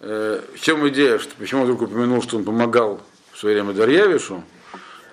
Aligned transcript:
Э, 0.00 0.40
в 0.54 0.60
чем 0.60 0.88
идея, 0.88 1.18
что, 1.18 1.34
почему 1.36 1.62
он 1.62 1.66
вдруг 1.66 1.82
упомянул, 1.82 2.22
что 2.22 2.36
он 2.36 2.44
помогал 2.44 3.02
в 3.32 3.38
свое 3.38 3.56
время 3.60 3.76
Дарьявишу? 3.76 4.44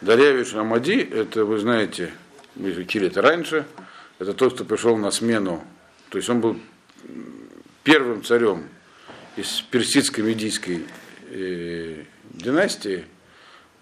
Дарьявиш 0.02 0.54
Амади, 0.54 1.00
это 1.12 1.44
вы 1.44 1.58
знаете, 1.58 2.12
мы 2.56 2.70
изучили 2.70 3.08
это 3.08 3.22
раньше, 3.22 3.66
это 4.20 4.34
тот, 4.34 4.54
кто 4.54 4.64
пришел 4.64 4.96
на 4.98 5.10
смену, 5.10 5.64
то 6.10 6.18
есть 6.18 6.30
он 6.30 6.42
был 6.42 6.60
первым 7.84 8.24
царем 8.24 8.68
из 9.36 9.62
персидской 9.62 10.24
медийской 10.24 10.86
э, 11.32 12.04
династии, 12.32 13.06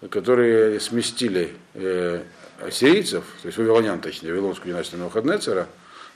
которые 0.08 0.80
сместили 0.80 1.50
э, 1.74 2.22
ассирийцев, 2.62 3.24
то 3.42 3.48
есть 3.48 3.58
вавилонян, 3.58 4.00
точнее, 4.00 4.30
вавилонскую 4.30 4.72
династию 4.72 5.00
Навуходнецера, 5.00 5.68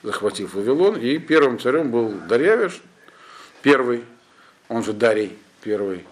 захватив 0.02 0.54
Вавилон, 0.54 0.96
и 0.96 1.18
первым 1.18 1.58
царем 1.58 1.90
был 1.90 2.10
Дарьявиш, 2.26 2.80
первый, 3.62 4.04
он 4.68 4.84
же 4.84 4.92
Дарий 4.92 5.36
первый. 5.62 6.04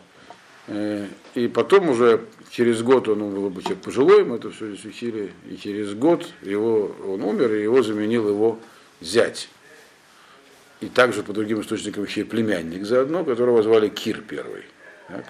Э, 0.68 1.06
и 1.34 1.48
потом 1.48 1.90
уже 1.90 2.24
через 2.50 2.82
год 2.82 3.08
он 3.08 3.18
был 3.34 3.50
бы 3.50 3.62
человек 3.62 3.82
пожилой, 3.82 4.24
мы 4.24 4.36
это 4.36 4.50
все 4.50 4.72
здесь 4.72 4.84
учили, 4.84 5.32
и 5.48 5.56
через 5.56 5.94
год 5.94 6.26
его, 6.42 6.94
он 7.06 7.22
умер, 7.22 7.54
и 7.54 7.62
его 7.62 7.82
заменил 7.82 8.28
его 8.28 8.58
зять. 9.00 9.48
И 10.80 10.88
также 10.88 11.22
по 11.22 11.32
другим 11.32 11.60
источникам 11.60 12.04
еще 12.04 12.22
и 12.22 12.24
племянник 12.24 12.84
заодно, 12.84 13.24
которого 13.24 13.62
звали 13.62 13.88
Кир 13.88 14.20
первый. 14.20 14.64
Так? 15.08 15.24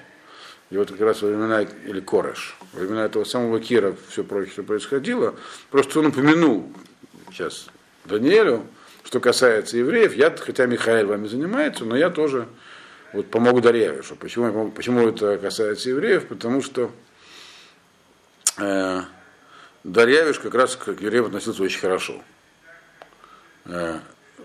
И 0.71 0.77
вот 0.77 0.91
как 0.91 1.01
раз 1.01 1.23
во 1.23 1.29
времена, 1.29 1.63
или 1.63 2.01
Кореш, 2.01 2.57
во 2.73 2.81
времена 2.81 3.05
этого 3.05 3.25
самого 3.25 3.61
Кира 3.61 3.95
все 4.09 4.25
прочее, 4.25 4.65
происходило, 4.65 5.37
просто 5.71 6.01
он 6.01 6.07
упомянул 6.07 6.73
сейчас 7.31 7.69
Даниэлю, 8.07 8.67
что 9.05 9.21
касается 9.21 9.77
евреев, 9.77 10.17
я, 10.17 10.35
хотя 10.37 10.67
Михаил 10.67 11.09
вами 11.09 11.29
занимается, 11.29 11.85
но 11.85 11.97
я 11.97 12.11
тоже 12.11 12.49
вот 13.13 13.31
помогу 13.31 13.61
Дарьявишу. 13.61 14.17
Почему, 14.17 14.71
почему 14.71 15.09
это 15.09 15.39
касается 15.39 15.91
евреев? 15.91 16.29
Потому 16.29 16.63
что 16.63 16.91
э, 18.59 19.01
Дарьявиш 19.85 20.39
как 20.39 20.55
раз 20.55 20.77
к 20.77 20.89
евреям 20.89 21.27
относился 21.27 21.63
очень 21.63 21.81
хорошо. 21.81 22.23
Э, 23.65 23.99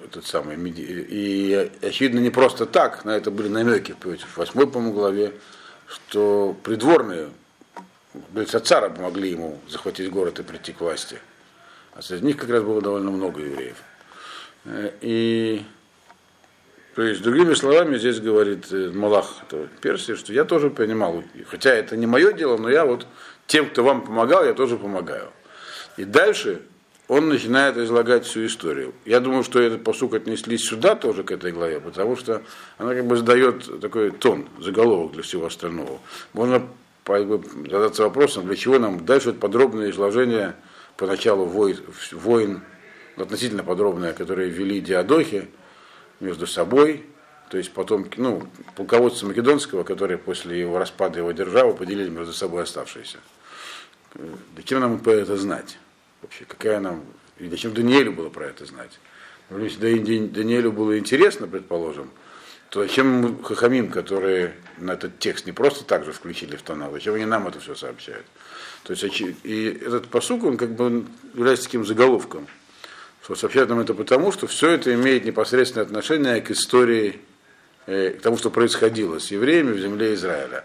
этот 0.05 0.25
самый, 0.25 0.57
и 0.57 1.71
очевидно 1.81 2.19
не 2.19 2.29
просто 2.29 2.65
так, 2.65 3.05
на 3.05 3.11
это 3.11 3.29
были 3.29 3.47
намеки 3.47 3.95
в 3.99 4.37
восьмой, 4.37 4.67
по-моему, 4.67 4.93
главе, 4.93 5.33
что 5.87 6.55
придворные 6.63 7.29
лица 8.33 8.59
цара 8.59 8.89
помогли 8.89 9.31
ему 9.31 9.59
захватить 9.67 10.09
город 10.09 10.39
и 10.39 10.43
прийти 10.43 10.73
к 10.73 10.81
власти. 10.81 11.19
А 11.93 12.01
среди 12.01 12.25
них 12.25 12.37
как 12.37 12.49
раз 12.49 12.63
было 12.63 12.81
довольно 12.81 13.11
много 13.11 13.41
евреев. 13.41 13.77
Э, 14.65 14.91
и 15.01 15.63
то 16.95 17.03
есть, 17.03 17.21
другими 17.21 17.53
словами, 17.53 17.97
здесь 17.97 18.19
говорит 18.19 18.71
э, 18.71 18.91
Малах 18.93 19.43
Персии, 19.81 20.15
что 20.15 20.33
я 20.33 20.43
тоже 20.43 20.69
понимал, 20.69 21.23
хотя 21.47 21.73
это 21.73 21.95
не 21.95 22.05
мое 22.05 22.33
дело, 22.33 22.57
но 22.57 22.69
я 22.69 22.85
вот 22.85 23.07
тем, 23.47 23.69
кто 23.69 23.83
вам 23.83 24.01
помогал, 24.01 24.43
я 24.43 24.53
тоже 24.53 24.77
помогаю. 24.77 25.29
И 25.95 26.03
дальше 26.03 26.61
он 27.07 27.29
начинает 27.29 27.77
излагать 27.77 28.25
всю 28.25 28.45
историю. 28.45 28.93
Я 29.05 29.21
думаю, 29.21 29.43
что 29.43 29.59
этот 29.59 29.83
посук 29.83 30.13
отнеслись 30.13 30.63
сюда 30.65 30.95
тоже, 30.95 31.23
к 31.23 31.31
этой 31.31 31.51
главе, 31.53 31.79
потому 31.79 32.15
что 32.15 32.41
она 32.77 32.93
как 32.93 33.05
бы 33.05 33.15
задает 33.15 33.81
такой 33.81 34.11
тон, 34.11 34.47
заголовок 34.59 35.13
для 35.13 35.23
всего 35.23 35.45
остального. 35.45 35.99
Можно 36.33 36.67
задаться 37.05 38.03
вопросом, 38.03 38.47
для 38.47 38.55
чего 38.55 38.79
нам 38.79 39.05
дальше 39.05 39.33
подробное 39.33 39.91
изложение 39.91 40.55
поначалу 40.97 41.45
войн, 41.45 41.77
войн 42.11 42.61
относительно 43.17 43.63
подробное, 43.63 44.13
которые 44.13 44.49
вели 44.49 44.79
диадохи 44.79 45.49
между 46.21 46.47
собой, 46.47 47.05
то 47.49 47.57
есть 47.57 47.73
потом, 47.73 48.07
ну, 48.15 48.47
полководцы 48.75 49.25
Македонского, 49.25 49.83
которые 49.83 50.17
после 50.17 50.59
его 50.59 50.79
распада 50.79 51.19
его 51.19 51.33
державы 51.33 51.73
поделили 51.73 52.09
между 52.09 52.31
собой 52.31 52.63
оставшиеся. 52.63 53.17
Зачем 54.55 54.79
нам 54.79 54.99
про 54.99 55.13
это 55.13 55.35
знать? 55.35 55.77
Вообще, 56.21 56.45
какая 56.45 56.79
нам... 56.79 57.03
И 57.39 57.49
зачем 57.49 57.73
Даниэлю 57.73 58.13
было 58.13 58.29
про 58.29 58.45
это 58.45 58.65
знать? 58.65 58.99
Ну, 59.49 59.57
если 59.59 59.79
Даниэлю 59.79 60.71
было 60.71 60.97
интересно, 60.97 61.47
предположим, 61.47 62.09
то 62.69 62.81
зачем 62.81 63.43
Хахамим, 63.43 63.89
которые 63.91 64.53
на 64.77 64.93
этот 64.93 65.19
текст 65.19 65.45
не 65.45 65.51
просто 65.51 65.83
так 65.83 66.05
же 66.05 66.13
включили 66.13 66.55
в 66.55 66.61
тонал, 66.61 66.91
зачем 66.93 67.15
они 67.15 67.25
нам 67.25 67.47
это 67.47 67.59
все 67.59 67.75
сообщают? 67.75 68.25
То 68.83 68.93
есть, 68.93 69.21
и 69.43 69.81
этот 69.85 70.07
посук, 70.07 70.45
он 70.45 70.55
как 70.55 70.73
бы 70.75 71.05
является 71.33 71.65
таким 71.65 71.85
заголовком, 71.85 72.47
что 73.23 73.35
сообщают 73.35 73.69
нам 73.69 73.79
это 73.79 73.93
потому, 73.93 74.31
что 74.31 74.47
все 74.47 74.71
это 74.71 74.93
имеет 74.93 75.25
непосредственное 75.25 75.85
отношение 75.85 76.41
к 76.41 76.51
истории, 76.51 77.21
э, 77.85 78.11
к 78.11 78.21
тому, 78.21 78.37
что 78.37 78.49
происходило 78.49 79.19
с 79.19 79.31
евреями 79.31 79.73
в 79.73 79.79
земле 79.79 80.15
Израиля, 80.15 80.63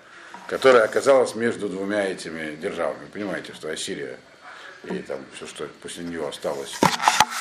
которая 0.48 0.84
оказалась 0.84 1.34
между 1.34 1.68
двумя 1.68 2.06
этими 2.06 2.56
державами. 2.56 3.06
Понимаете, 3.12 3.52
что 3.54 3.70
Ассирия 3.70 4.18
и 4.84 4.98
там 5.00 5.18
все, 5.34 5.46
что 5.46 5.66
после 5.82 6.04
нее 6.04 6.26
осталось 6.26 6.78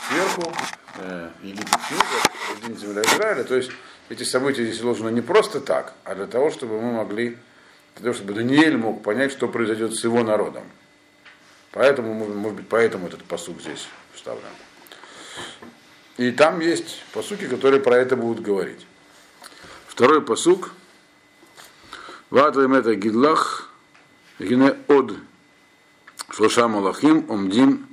сверху, 0.08 0.54
э, 0.98 1.30
Египет 1.44 1.80
снизу, 2.64 2.88
земля 2.88 3.02
Израиля. 3.04 3.44
То 3.44 3.56
есть 3.56 3.72
эти 4.10 4.24
события 4.24 4.64
здесь 4.64 4.80
сложены 4.80 5.10
не 5.10 5.22
просто 5.22 5.62
так, 5.62 5.94
а 6.04 6.16
для 6.16 6.28
того, 6.28 6.52
чтобы 6.52 6.82
мы 6.82 6.92
могли, 6.92 7.38
для 7.96 8.04
того, 8.04 8.14
чтобы 8.14 8.34
Даниэль 8.34 8.78
мог 8.78 9.04
понять, 9.04 9.32
что 9.32 9.48
произойдет 9.48 9.96
с 9.96 10.04
его 10.04 10.24
народом. 10.24 10.64
Поэтому, 11.72 12.14
может 12.14 12.58
быть, 12.58 12.68
поэтому 12.70 13.08
этот 13.08 13.24
посуд 13.24 13.62
здесь 13.62 13.88
вставлен. 14.14 14.44
И 16.18 16.32
там 16.32 16.60
есть 16.60 17.04
посуки, 17.14 17.48
которые 17.48 17.82
про 17.82 17.98
это 17.98 18.16
будут 18.16 18.44
говорить. 18.44 18.86
Второй 19.88 20.22
посук. 20.22 20.72
Ватвим 22.30 22.74
это 22.74 22.96
гидлах, 22.96 23.70
гине 24.40 24.76
од 24.88 25.14
шлоша 26.32 26.68
малахим 26.68 27.26
омдим 27.30 27.88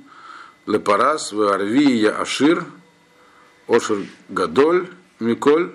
лепарас 0.65 1.31
варви 1.31 1.97
я 1.97 2.17
ашир 2.17 2.65
ошир 3.67 4.05
гадоль 4.29 4.89
миколь 5.19 5.71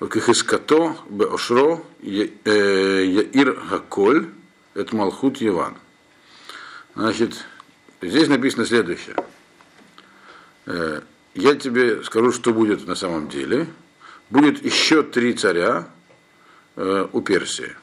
Кихискато 0.00 0.96
бе 1.10 1.26
ошро 1.26 1.84
э, 2.02 3.04
яир 3.04 3.60
хаколь 3.68 4.30
это 4.74 4.96
Малхут 4.96 5.40
Иван. 5.40 5.76
Значит, 6.94 7.44
здесь 8.00 8.28
написано 8.28 8.64
следующее. 8.64 9.16
Я 10.66 11.54
тебе 11.54 12.02
скажу, 12.04 12.32
что 12.32 12.52
будет 12.52 12.86
на 12.86 12.94
самом 12.94 13.28
деле. 13.28 13.66
Будет 14.30 14.64
еще 14.64 15.02
три 15.02 15.34
царя 15.34 15.88
у 16.76 17.20
Персии. 17.20 17.74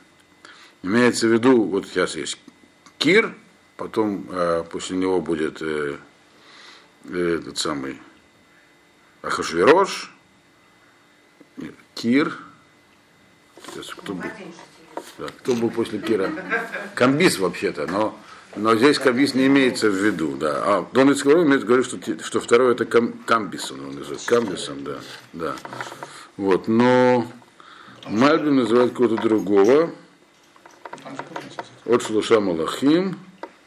Имеется 0.82 1.28
в 1.28 1.34
виду, 1.34 1.64
вот 1.64 1.88
сейчас 1.88 2.16
есть 2.16 2.40
Кир, 2.98 3.36
потом 3.78 4.28
после 4.72 4.98
него 4.98 5.22
будет 5.22 5.62
этот 7.06 7.58
самый 7.58 8.00
Ахашвирош, 9.22 10.12
Кир. 11.96 12.38
Сейчас, 13.66 13.94
кто, 13.94 14.14
был, 14.14 14.24
да, 15.18 15.28
кто 15.28 15.54
был 15.54 15.70
после 15.70 16.00
Кира? 16.00 16.32
Камбис 16.96 17.38
вообще-то, 17.40 17.88
но, 17.88 18.18
но 18.56 18.76
здесь 18.76 19.00
Камбис 19.00 19.34
не 19.36 19.48
имеется 19.48 19.90
в 19.90 19.94
виду. 19.94 20.36
Да. 20.36 20.62
А 20.64 20.88
Дон 20.92 21.12
Ицкоров 21.12 21.48
говорит, 21.48 21.86
что, 21.86 22.00
что 22.24 22.40
второй 22.40 22.74
это 22.74 22.86
кам, 22.86 23.14
Камбис, 23.26 23.72
он 23.72 23.96
называет. 23.96 24.24
Камбисом, 24.26 24.84
да. 24.84 25.00
да. 25.34 25.56
Вот, 26.38 26.68
но 26.68 27.28
Мальбин 28.08 28.56
называет 28.56 28.94
кого-то 28.94 29.22
другого. 29.22 29.92
От 31.86 32.04
Шлуша 32.04 32.40
Малахим, 32.40 33.18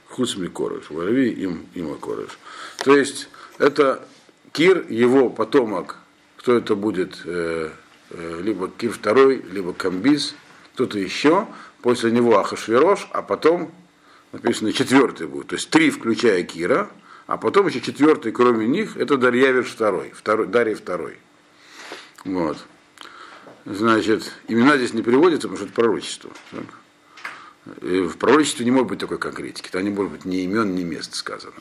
Хуцми 0.09 0.47
Корыш, 0.47 0.91
Варви 0.91 1.31
им, 1.31 1.67
има 1.75 1.97
Корыш. 1.97 2.39
То 2.85 2.97
есть 2.97 3.29
это 3.59 4.07
Кир, 4.53 4.87
его 4.89 5.29
потомок, 5.31 5.97
кто 6.37 6.57
это 6.57 6.77
будет, 6.77 7.23
э, 7.25 7.71
Э, 8.15 8.41
либо 8.43 8.69
Кир 8.69 8.93
второй, 8.93 9.43
либо 9.51 9.73
Камбиз, 9.73 10.35
кто-то 10.75 10.99
еще, 10.99 11.47
после 11.81 12.11
него 12.11 12.39
Ахашвирош, 12.39 13.09
а 13.13 13.23
потом 13.23 13.73
написано 14.33 14.73
четвертый 14.73 15.27
будет, 15.27 15.49
то 15.49 15.55
есть 15.57 15.71
три, 15.71 15.91
включая 15.91 16.43
Кира, 16.43 16.91
а 17.27 17.37
потом 17.37 17.69
еще 17.69 17.81
четвертый, 17.81 18.33
кроме 18.33 18.67
них, 18.67 18.97
это 18.97 19.17
Дарьявиш 19.17 19.69
второй, 19.69 20.11
второй 20.11 20.47
Дарья 20.47 20.75
второй. 20.75 21.19
Вот. 22.25 22.59
Значит, 23.65 24.33
имена 24.49 24.77
здесь 24.77 24.93
не 24.93 25.03
приводятся, 25.03 25.49
потому 25.49 25.57
что 25.57 25.67
это 25.67 25.75
пророчество. 25.75 26.31
Так? 26.51 26.65
И 27.83 28.01
в 28.01 28.17
пророчестве 28.17 28.65
не 28.65 28.73
может 28.73 28.89
быть 28.89 28.99
такой 28.99 29.19
конкретики. 29.19 29.69
Там 29.71 29.85
не 29.85 29.91
может 29.91 30.13
быть 30.13 30.25
ни 30.25 30.43
имен, 30.43 30.75
ни 30.75 30.83
мест 30.83 31.15
сказано. 31.15 31.55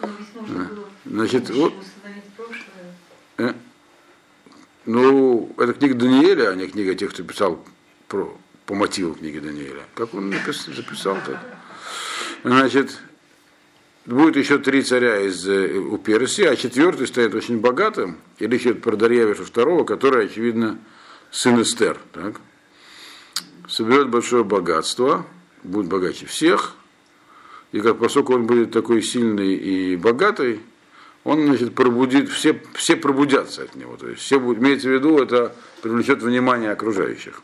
Ну, 0.00 0.86
Значит, 1.04 1.50
вот. 1.50 1.74
Ну, 4.84 5.54
это 5.58 5.74
книга 5.74 5.94
Даниэля, 5.94 6.50
а 6.50 6.54
не 6.54 6.66
книга 6.66 6.94
тех, 6.94 7.12
кто 7.12 7.22
писал 7.22 7.64
про, 8.08 8.36
по 8.66 8.74
мотиву 8.74 9.14
книги 9.14 9.38
Даниэля. 9.38 9.84
Как 9.94 10.12
он 10.14 10.30
написал, 10.30 10.74
записал 10.74 11.16
так? 11.24 11.38
Значит, 12.44 12.98
будет 14.04 14.36
еще 14.36 14.58
три 14.58 14.82
царя 14.82 15.20
из, 15.20 15.46
э, 15.48 15.78
у 15.78 15.96
Персии, 15.98 16.44
а 16.44 16.56
четвертый 16.56 17.06
стоит 17.06 17.34
очень 17.34 17.60
богатым, 17.60 18.18
и 18.38 18.46
речь 18.46 18.62
идет 18.62 18.82
про 18.82 18.96
Дарьявиша 18.96 19.44
второго, 19.44 19.84
который, 19.84 20.26
очевидно, 20.26 20.78
сын 21.30 21.62
Эстер, 21.62 21.98
так, 22.12 22.40
соберет 23.68 24.08
большое 24.08 24.42
богатство, 24.42 25.24
будет 25.62 25.86
богаче 25.86 26.26
всех, 26.26 26.74
и 27.70 27.80
как 27.80 27.98
поскольку 27.98 28.34
он 28.34 28.46
будет 28.46 28.72
такой 28.72 29.02
сильный 29.02 29.54
и 29.54 29.96
богатый, 29.96 30.60
он 31.24 31.46
значит, 31.46 31.74
пробудит, 31.74 32.28
все, 32.28 32.60
все 32.74 32.96
пробудятся 32.96 33.62
от 33.62 33.76
него. 33.76 33.96
То 33.96 34.08
есть 34.08 34.22
все 34.22 34.40
будет, 34.40 34.58
имеется 34.58 34.88
в 34.88 34.92
виду, 34.92 35.18
это 35.18 35.54
привлечет 35.80 36.20
внимание 36.20 36.72
окружающих. 36.72 37.42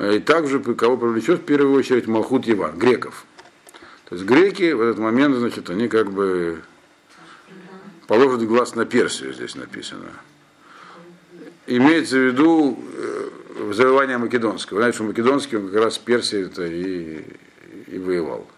И 0.00 0.20
также 0.20 0.60
кого 0.60 0.96
привлечет 0.96 1.40
в 1.40 1.44
первую 1.44 1.76
очередь 1.76 2.06
Малхут 2.06 2.48
Иван, 2.48 2.78
греков. 2.78 3.24
То 4.08 4.14
есть 4.14 4.26
греки 4.26 4.72
в 4.72 4.80
этот 4.80 4.98
момент, 4.98 5.36
значит, 5.36 5.68
они 5.68 5.88
как 5.88 6.10
бы 6.10 6.62
положат 8.06 8.42
глаз 8.46 8.74
на 8.74 8.86
Персию, 8.86 9.34
здесь 9.34 9.54
написано. 9.54 10.08
Имеется 11.66 12.16
в 12.16 12.26
виду 12.26 12.82
э, 12.94 13.72
завоевание 13.74 14.16
Македонского. 14.16 14.76
Вы 14.76 14.80
знаете, 14.80 14.96
что 14.96 15.04
Македонский 15.04 15.56
он 15.58 15.68
как 15.68 15.84
раз 15.84 15.98
Персии 15.98 16.46
это 16.46 16.64
и, 16.64 17.22
и 17.86 17.98
воевал. 17.98 18.48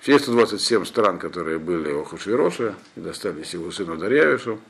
Все 0.00 0.18
127 0.18 0.84
стран, 0.84 1.18
которые 1.18 1.58
были 1.58 1.92
у 1.92 2.04
Хашвироша 2.04 2.74
и 2.96 3.00
достались 3.00 3.54
его 3.54 3.70
сыну 3.70 3.96
Дарьявишу, 3.96 4.60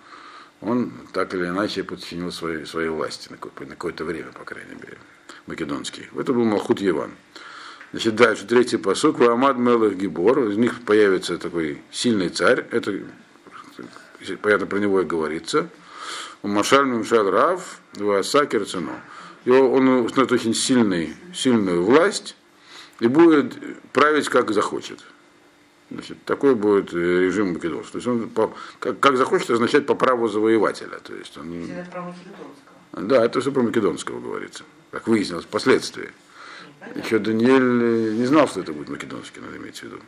он 0.61 0.93
так 1.13 1.35
или 1.35 1.47
иначе 1.47 1.83
подчинил 1.83 2.31
своей, 2.31 2.65
своей 2.65 2.91
власти 2.91 3.29
на 3.33 3.39
какое-то 3.39 4.05
время, 4.05 4.31
по 4.31 4.45
крайней 4.45 4.77
мере, 4.77 4.99
македонский. 5.47 6.07
Это 6.17 6.33
был 6.33 6.45
Малхут 6.45 6.81
Еван. 6.81 7.11
Значит, 7.93 8.15
дальше, 8.17 8.47
третий 8.47 8.79
посук. 8.79 9.19
Вамад 9.19 9.59
Мелах 9.59 9.95
Гибор. 9.95 10.49
Из 10.49 10.57
них 10.57 10.81
появится 10.81 11.37
такой 11.37 11.83
сильный 11.91 12.31
царь. 12.31 12.67
Это, 12.71 13.01
понятно, 14.41 14.67
про 14.67 14.79
него 14.79 15.03
и 15.03 15.05
говорится. 15.05 15.69
Машаль 16.43 16.87
Мимшаль 16.87 17.29
Рав, 17.29 17.81
Васакер 17.95 18.65
Цено. 18.65 18.93
Он 19.47 19.89
установит 20.05 20.33
очень 20.33 20.55
сильный, 20.55 21.15
сильную 21.35 21.85
власть 21.85 22.35
и 23.01 23.09
будет 23.09 23.55
править 23.93 24.29
как 24.29 24.53
захочет. 24.53 25.05
Значит, 25.91 26.25
такой 26.25 26.55
будет 26.55 26.95
режим 26.95 27.53
Македонского. 27.53 27.93
То 27.93 27.99
есть 27.99 28.09
он 28.09 28.31
по, 28.31 28.55
как, 28.79 28.99
как 29.01 29.19
захочет 29.19 29.51
означать 29.51 29.85
по 29.85 29.95
праву 29.95 30.29
завоевателя. 30.29 30.99
То 31.03 31.15
есть 31.15 31.37
он, 31.37 31.71
Это 31.71 31.91
про 31.91 32.01
Македонского. 32.01 33.03
да, 33.03 33.25
это 33.25 33.41
все 33.41 33.53
про 33.53 33.63
Македонского 33.63 34.19
говорится, 34.19 34.65
как 34.91 35.07
выяснилось 35.07 35.45
впоследствии. 35.45 36.11
Еще 36.95 37.19
Даниэль 37.19 38.15
не 38.17 38.27
знал, 38.27 38.49
что 38.49 38.61
это 38.61 38.73
будет 38.73 38.89
македонский, 38.89 39.41
надо 39.41 39.57
иметь 39.57 39.79
в 39.79 39.83
виду. 39.85 40.01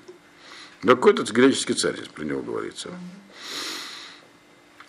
Да 0.82 0.94
какой-то 0.94 1.24
греческий 1.32 1.74
царь 1.74 1.96
здесь 1.96 2.08
про 2.08 2.24
него 2.24 2.42
говорится. 2.42 2.90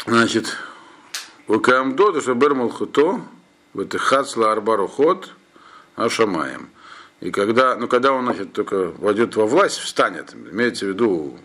Значит, 0.05 0.57
у 1.47 1.59
Камдода 1.59 2.21
Шабер 2.21 2.53
Малхуто, 2.53 3.21
Ветехацла 3.73 4.51
Арбарухот, 4.51 5.31
Ашамаем. 5.95 6.69
И 7.21 7.31
когда, 7.31 7.75
ну, 7.75 7.87
когда 7.87 8.11
он 8.11 8.25
значит, 8.25 8.53
только 8.53 8.91
войдет 8.97 9.35
во 9.35 9.45
власть, 9.45 9.77
встанет, 9.77 10.33
имеется 10.33 10.85
в 10.85 10.89
виду, 10.89 11.39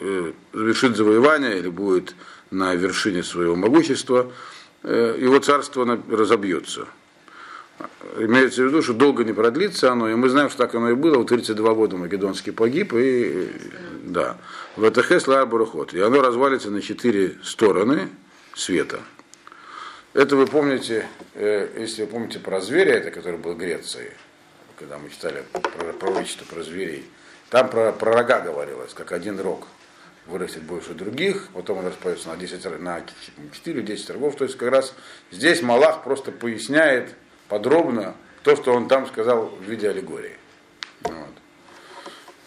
э, 0.00 0.32
завершит 0.52 0.96
завоевание 0.96 1.58
или 1.58 1.68
будет 1.68 2.14
на 2.50 2.74
вершине 2.74 3.22
своего 3.22 3.54
могущества, 3.54 4.32
э, 4.82 5.16
его 5.20 5.38
царство 5.38 5.84
разобьется. 6.10 6.88
Имеется 8.18 8.62
в 8.62 8.66
виду, 8.66 8.82
что 8.82 8.92
долго 8.92 9.24
не 9.24 9.32
продлится 9.32 9.92
оно, 9.92 10.08
и 10.08 10.14
мы 10.14 10.28
знаем, 10.28 10.48
что 10.48 10.58
так 10.58 10.74
оно 10.74 10.90
и 10.90 10.94
было. 10.94 11.18
В 11.18 11.26
32 11.26 11.74
года 11.74 11.96
Македонский 11.96 12.50
погиб, 12.50 12.92
и 12.94 13.50
да, 14.02 14.36
в 14.76 14.84
ЭТХ 14.84 15.26
Барухот. 15.46 15.94
И 15.94 16.00
оно 16.00 16.20
развалится 16.22 16.70
на 16.70 16.80
четыре 16.80 17.36
стороны 17.42 18.08
света. 18.54 19.00
Это 20.12 20.36
вы 20.36 20.46
помните, 20.46 21.06
э, 21.34 21.68
если 21.76 22.02
вы 22.02 22.08
помните 22.08 22.38
про 22.38 22.60
зверя, 22.60 22.94
это 22.94 23.10
который 23.10 23.38
был 23.38 23.54
в 23.54 23.58
Греции, 23.58 24.12
когда 24.78 24.98
мы 24.98 25.10
читали 25.10 25.42
про 25.52 25.92
пророчество 25.92 26.44
про 26.44 26.62
зверей, 26.62 27.04
там 27.50 27.68
про, 27.68 27.92
про 27.92 28.12
рога 28.12 28.40
говорилось, 28.40 28.94
как 28.94 29.10
один 29.10 29.40
рог 29.40 29.66
вырастет 30.26 30.62
больше 30.62 30.94
других, 30.94 31.48
потом 31.52 31.78
он 31.78 31.86
распадется 31.86 32.28
на 32.28 32.36
10, 32.36 32.64
р- 32.64 32.78
на 32.78 33.04
4-10 33.64 34.12
рогов. 34.12 34.36
То 34.36 34.44
есть 34.44 34.56
как 34.56 34.70
раз 34.70 34.94
здесь 35.30 35.62
Малах 35.62 36.04
просто 36.04 36.32
поясняет 36.32 37.14
подробно 37.48 38.14
то, 38.42 38.56
что 38.56 38.72
он 38.72 38.88
там 38.88 39.06
сказал 39.06 39.46
в 39.46 39.62
виде 39.62 39.88
аллегории. 39.88 40.36
Вот. 41.02 41.14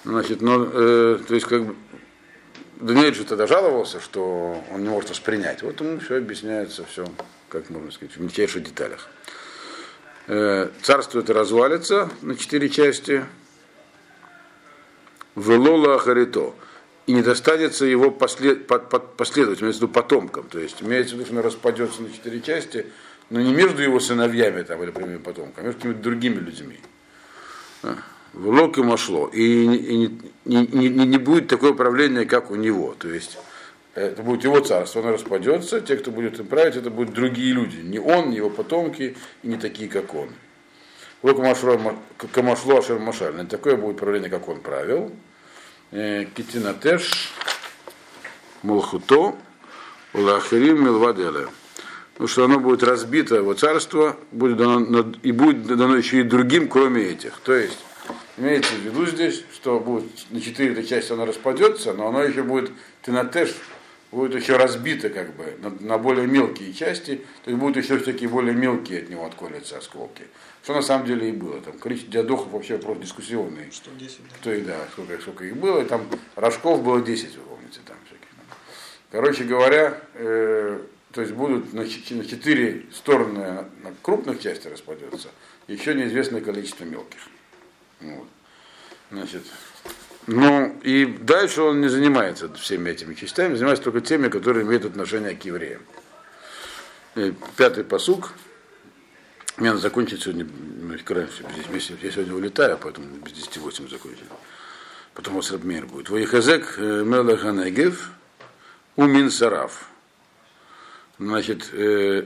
Значит, 0.03 0.41
ну, 0.41 0.63
э, 0.63 1.19
то 1.27 1.33
есть 1.33 1.47
как 1.47 1.65
бы 1.65 1.75
Даниэль 2.79 3.15
же 3.15 3.23
тогда 3.23 3.47
жаловался, 3.47 3.99
что 3.99 4.63
он 4.71 4.83
не 4.83 4.89
может 4.89 5.09
воспринять. 5.09 5.63
Вот 5.63 5.81
ему 5.81 5.99
все 5.99 6.17
объясняется, 6.17 6.85
все, 6.85 7.05
как 7.49 7.69
можно 7.69 7.91
сказать, 7.91 8.15
в 8.15 8.21
мельчайших 8.21 8.63
деталях. 8.63 9.09
Э, 10.27 10.69
Царство 10.83 11.19
это 11.19 11.33
развалится 11.33 12.09
на 12.21 12.35
четыре 12.35 12.69
части. 12.69 13.25
Велола 15.35 15.97
Харито. 15.99 16.53
И 17.07 17.13
не 17.13 17.21
достанется 17.21 17.85
его 17.85 18.11
послед, 18.11 18.67
под, 18.67 18.89
под, 18.89 19.15
последователям, 19.15 19.69
имеется 19.69 19.87
в. 19.87 20.43
То 20.43 20.59
есть 20.59 20.81
имеется 20.81 21.15
в 21.15 21.19
виду, 21.19 21.27
что 21.27 21.35
он 21.35 21.41
распадется 21.45 22.01
на 22.01 22.11
четыре 22.11 22.41
части, 22.41 22.85
но 23.29 23.41
не 23.41 23.53
между 23.53 23.81
его 23.81 23.99
сыновьями 23.99 24.63
там, 24.63 24.81
или 24.83 24.91
прямыми 24.91 25.17
потомками, 25.17 25.59
а 25.59 25.61
между 25.63 25.79
какими-то 25.79 26.01
другими 26.01 26.39
людьми. 26.39 26.79
В 28.33 28.49
лог 28.49 28.77
ему 28.77 28.97
шло. 28.97 29.27
И, 29.27 29.41
и 29.41 29.97
не, 29.97 30.19
не, 30.45 30.67
не, 30.67 30.89
не 30.89 31.17
будет 31.17 31.47
такое 31.47 31.73
правление, 31.73 32.25
как 32.25 32.51
у 32.51 32.55
него. 32.55 32.95
То 32.97 33.09
есть 33.09 33.37
это 33.95 34.21
будет 34.21 34.43
его 34.43 34.59
царство, 34.59 35.01
оно 35.01 35.13
распадется, 35.13 35.81
те, 35.81 35.97
кто 35.97 36.11
будет 36.11 36.39
им 36.39 36.45
править, 36.45 36.75
это 36.75 36.91
будут 36.91 37.13
другие 37.15 37.53
люди. 37.53 37.77
Не 37.77 37.99
он, 37.99 38.29
не 38.29 38.37
его 38.37 38.49
потомки, 38.49 39.17
и 39.41 39.47
не 39.47 39.57
такие, 39.57 39.89
как 39.89 40.13
он. 40.13 40.29
Камашло 41.23 42.77
Ашер 42.77 42.99
Машаль. 42.99 43.47
Такое 43.47 43.75
будет 43.75 43.97
правление, 43.97 44.29
как 44.29 44.47
он 44.47 44.59
правил. 44.59 45.11
Э, 45.91 46.25
Китинатеш, 46.25 47.33
Молхуто, 48.61 49.35
Улахирим, 50.13 50.83
Милваделе. 50.83 51.47
Потому 52.17 52.29
что 52.29 52.45
оно 52.45 52.59
будет 52.59 52.81
разбито, 52.81 53.35
его 53.35 53.53
царство, 53.53 54.17
будет 54.31 54.57
дано, 54.57 55.13
и 55.21 55.31
будет 55.31 55.67
дано 55.67 55.95
еще 55.95 56.21
и 56.21 56.23
другим, 56.23 56.67
кроме 56.67 57.03
этих. 57.03 57.39
То 57.41 57.53
есть, 57.53 57.77
имеется 58.37 58.73
в 58.73 58.79
виду 58.79 59.05
здесь, 59.05 59.43
что 59.53 59.79
будет 59.79 60.05
на 60.31 60.41
четыре 60.41 60.83
части 60.83 61.13
оно 61.13 61.27
распадется, 61.27 61.93
но 61.93 62.07
оно 62.07 62.23
еще 62.23 62.41
будет, 62.41 62.71
тинатеш, 63.05 63.53
будет 64.11 64.33
еще 64.33 64.57
разбито 64.57 65.11
как 65.11 65.35
бы 65.35 65.57
на, 65.61 65.69
на 65.69 65.99
более 65.99 66.25
мелкие 66.25 66.73
части, 66.73 67.21
то 67.43 67.51
есть 67.51 67.61
будут 67.61 67.77
еще 67.77 67.99
всякие 67.99 68.29
более 68.29 68.55
мелкие 68.55 69.03
от 69.03 69.09
него 69.09 69.23
отколются 69.23 69.77
осколки. 69.77 70.23
Что 70.63 70.73
на 70.73 70.81
самом 70.81 71.05
деле 71.05 71.29
и 71.29 71.31
было. 71.31 71.61
Там 71.61 71.77
количество 71.77 72.13
диадохов 72.13 72.51
вообще 72.51 72.77
вопрос 72.77 72.97
дискуссионный. 72.97 73.69
Что 73.71 73.91
10, 73.91 74.17
да. 74.17 74.35
Кто 74.41 74.53
и 74.53 74.61
да, 74.61 74.77
сколько, 74.91 75.21
сколько 75.21 75.45
их 75.45 75.55
было, 75.55 75.83
и 75.83 75.85
там 75.85 76.01
рожков 76.35 76.81
было 76.81 76.99
10, 76.99 77.35
вы 77.35 77.41
помните, 77.43 77.79
там 77.85 77.95
всяких. 78.07 78.27
Короче 79.11 79.43
говоря, 79.43 80.01
э, 80.15 80.79
то 81.17 81.21
есть 81.21 81.33
будут 81.33 81.73
на, 81.73 81.89
четыре 81.89 82.85
стороны 82.93 83.39
на, 83.39 83.53
на 83.81 83.95
крупных 84.03 84.39
части 84.39 84.67
распадется, 84.67 85.29
еще 85.67 85.95
неизвестное 85.95 86.41
количество 86.41 86.83
мелких. 86.83 87.21
Вот. 88.01 88.27
Значит, 89.09 89.41
ну 90.27 90.79
и 90.83 91.07
дальше 91.07 91.63
он 91.63 91.81
не 91.81 91.87
занимается 91.87 92.53
всеми 92.53 92.91
этими 92.91 93.15
частями, 93.15 93.55
занимается 93.55 93.83
только 93.83 94.01
теми, 94.01 94.27
которые 94.27 94.63
имеют 94.63 94.85
отношение 94.85 95.35
к 95.35 95.43
евреям. 95.43 95.81
И 97.15 97.33
пятый 97.55 97.83
посук. 97.83 98.33
Мне 99.57 99.69
надо 99.69 99.81
закончить 99.81 100.21
сегодня 100.21 100.47
раньше. 101.09 101.43
Здесь, 101.67 101.93
я 101.99 102.11
сегодня 102.11 102.35
улетаю, 102.35 102.77
поэтому 102.79 103.07
без 103.25 103.31
10 103.31 103.57
8 103.57 103.89
закончить. 103.89 104.29
Потом 105.15 105.33
у 105.33 105.37
вас 105.37 105.49
будет. 105.51 106.11
Воихазек 106.11 106.77
Мелаханегев 106.77 108.11
Умин 108.95 109.31
Сараф. 109.31 109.87
Значит, 111.19 111.69
э, 111.73 112.25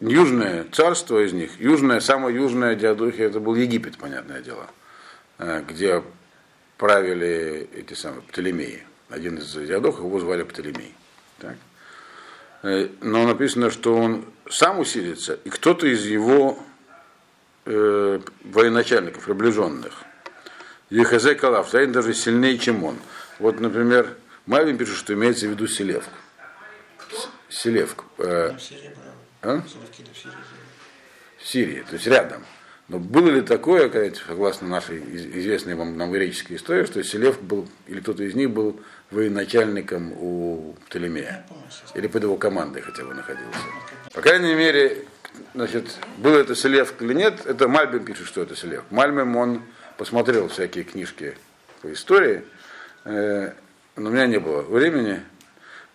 южное 0.00 0.64
царство 0.72 1.24
из 1.24 1.32
них, 1.32 1.60
южное, 1.60 2.00
самое 2.00 2.34
южное 2.34 2.74
Диадохия, 2.74 3.26
это 3.26 3.38
был 3.38 3.54
Египет, 3.54 3.98
понятное 3.98 4.40
дело, 4.40 4.66
э, 5.38 5.62
где 5.68 6.02
правили 6.78 7.68
эти 7.74 7.92
самые 7.92 8.22
Птолемеи. 8.22 8.82
Один 9.10 9.36
из 9.38 9.52
Диадохов, 9.52 10.04
его 10.04 10.18
звали 10.20 10.42
Птолемей. 10.42 10.94
Так. 11.38 11.56
Э, 12.62 12.88
Но 13.02 13.26
написано, 13.26 13.70
что 13.70 13.94
он 13.94 14.24
сам 14.48 14.78
усилится, 14.78 15.38
и 15.44 15.50
кто-то 15.50 15.86
из 15.86 16.06
его 16.06 16.58
э, 17.66 18.20
военачальников, 18.44 19.24
приближенных, 19.24 20.04
Ехазе 20.88 21.34
Калав, 21.34 21.70
даже 21.70 22.14
сильнее, 22.14 22.58
чем 22.58 22.84
он. 22.84 22.96
Вот, 23.38 23.60
например, 23.60 24.16
Мавин 24.46 24.76
пишет, 24.76 24.96
что 24.96 25.12
имеется 25.14 25.46
в 25.46 25.50
виду 25.50 25.66
Селевк. 25.66 26.08
Селевк. 27.62 28.04
э, 28.18 28.52
а? 29.42 29.62
В 31.38 31.46
Сирии. 31.46 31.84
то 31.86 31.94
есть 31.94 32.06
рядом. 32.06 32.42
Но 32.88 32.98
было 32.98 33.28
ли 33.28 33.42
такое, 33.42 33.90
согласно 34.26 34.66
нашей 34.66 34.98
известной 34.98 35.74
вам 35.74 35.96
нам 35.96 36.10
греческой 36.10 36.56
истории, 36.56 36.86
что 36.86 37.02
Селев 37.04 37.40
был, 37.40 37.68
или 37.86 38.00
кто-то 38.00 38.24
из 38.24 38.34
них 38.34 38.50
был 38.50 38.80
военачальником 39.10 40.12
у 40.12 40.74
Птолемея? 40.86 41.46
Или 41.94 42.06
под 42.06 42.22
его 42.22 42.36
командой 42.36 42.80
хотя 42.80 43.04
бы 43.04 43.12
находился? 43.12 43.58
По 44.14 44.22
крайней 44.22 44.54
мере, 44.54 45.04
значит, 45.54 45.98
был 46.16 46.34
это 46.34 46.54
Селев 46.54 46.94
или 47.00 47.12
нет, 47.12 47.44
это 47.44 47.68
Мальбим 47.68 48.04
пишет, 48.04 48.26
что 48.26 48.40
это 48.40 48.56
Селев. 48.56 48.84
Мальбим, 48.90 49.36
он 49.36 49.62
посмотрел 49.98 50.48
всякие 50.48 50.84
книжки 50.84 51.36
по 51.82 51.92
истории, 51.92 52.42
э, 53.04 53.52
но 53.96 54.08
у 54.08 54.12
меня 54.12 54.26
не 54.26 54.38
было 54.38 54.62
времени. 54.62 55.20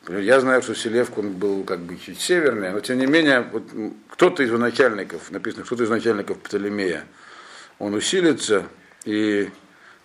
Я 0.07 0.39
знаю, 0.39 0.61
что 0.61 0.75
Селевк, 0.75 1.17
он 1.17 1.31
был 1.33 1.63
как 1.63 1.79
бы 1.79 1.97
чуть 1.97 2.19
северный, 2.19 2.71
но 2.71 2.79
тем 2.79 2.99
не 2.99 3.07
менее, 3.07 3.41
вот, 3.41 3.63
кто-то 4.09 4.43
из 4.43 4.51
начальников, 4.51 5.31
написано, 5.31 5.63
кто-то 5.63 5.83
из 5.83 5.89
начальников 5.89 6.39
Птолемея, 6.39 7.05
он 7.79 7.95
усилится 7.95 8.67
и 9.03 9.49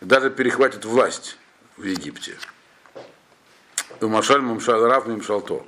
даже 0.01 0.31
перехватит 0.31 0.87
власть 0.87 1.37
в 1.77 1.85
Египте. 1.85 2.37
Машаль 4.01 4.41
Мамшал 4.41 4.87
Раф 4.87 5.07
Мамшалто. 5.07 5.67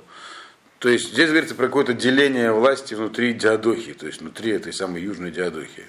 То 0.79 0.89
есть 0.89 1.13
здесь 1.13 1.29
говорится 1.29 1.55
про 1.55 1.67
какое-то 1.67 1.93
деление 1.93 2.51
власти 2.51 2.95
внутри 2.95 3.33
Диадохи, 3.33 3.93
то 3.93 4.07
есть 4.07 4.21
внутри 4.21 4.51
этой 4.51 4.73
самой 4.73 5.01
южной 5.03 5.31
Диадохи, 5.31 5.85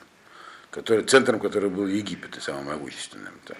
который, 0.70 1.04
центром 1.04 1.40
которой 1.40 1.70
был 1.70 1.86
Египет, 1.86 2.36
и 2.36 2.40
самым 2.40 2.66
могущественным. 2.66 3.32
Так. 3.46 3.56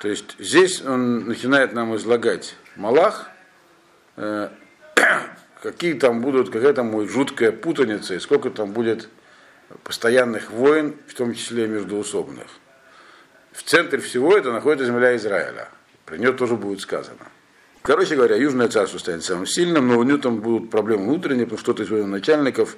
То 0.00 0.08
есть 0.08 0.36
здесь 0.38 0.80
он 0.82 1.26
начинает 1.26 1.72
нам 1.72 1.94
излагать 1.96 2.54
Малах, 2.76 3.28
э, 4.16 4.48
какие 5.62 5.94
там 5.94 6.20
будут, 6.20 6.50
какая 6.50 6.72
там 6.72 6.90
будет 6.90 7.10
жуткая 7.10 7.52
путаница, 7.52 8.14
и 8.14 8.18
сколько 8.18 8.50
там 8.50 8.72
будет 8.72 9.08
постоянных 9.82 10.50
войн, 10.50 10.96
в 11.06 11.14
том 11.14 11.34
числе 11.34 11.66
междуусобных. 11.66 12.46
В 13.52 13.62
центре 13.62 13.98
всего 13.98 14.36
это 14.36 14.52
находится 14.52 14.86
земля 14.86 15.16
Израиля. 15.16 15.68
Про 16.04 16.18
нее 16.18 16.32
тоже 16.32 16.56
будет 16.56 16.80
сказано. 16.80 17.26
Короче 17.82 18.16
говоря, 18.16 18.36
Южное 18.36 18.68
царство 18.68 18.98
станет 18.98 19.24
самым 19.24 19.46
сильным, 19.46 19.88
но 19.88 19.98
у 19.98 20.02
него 20.02 20.18
там 20.18 20.40
будут 20.40 20.70
проблемы 20.70 21.06
внутренние, 21.06 21.46
потому 21.46 21.58
что 21.58 21.72
кто-то 21.72 21.84
из 21.84 22.04
начальников 22.04 22.76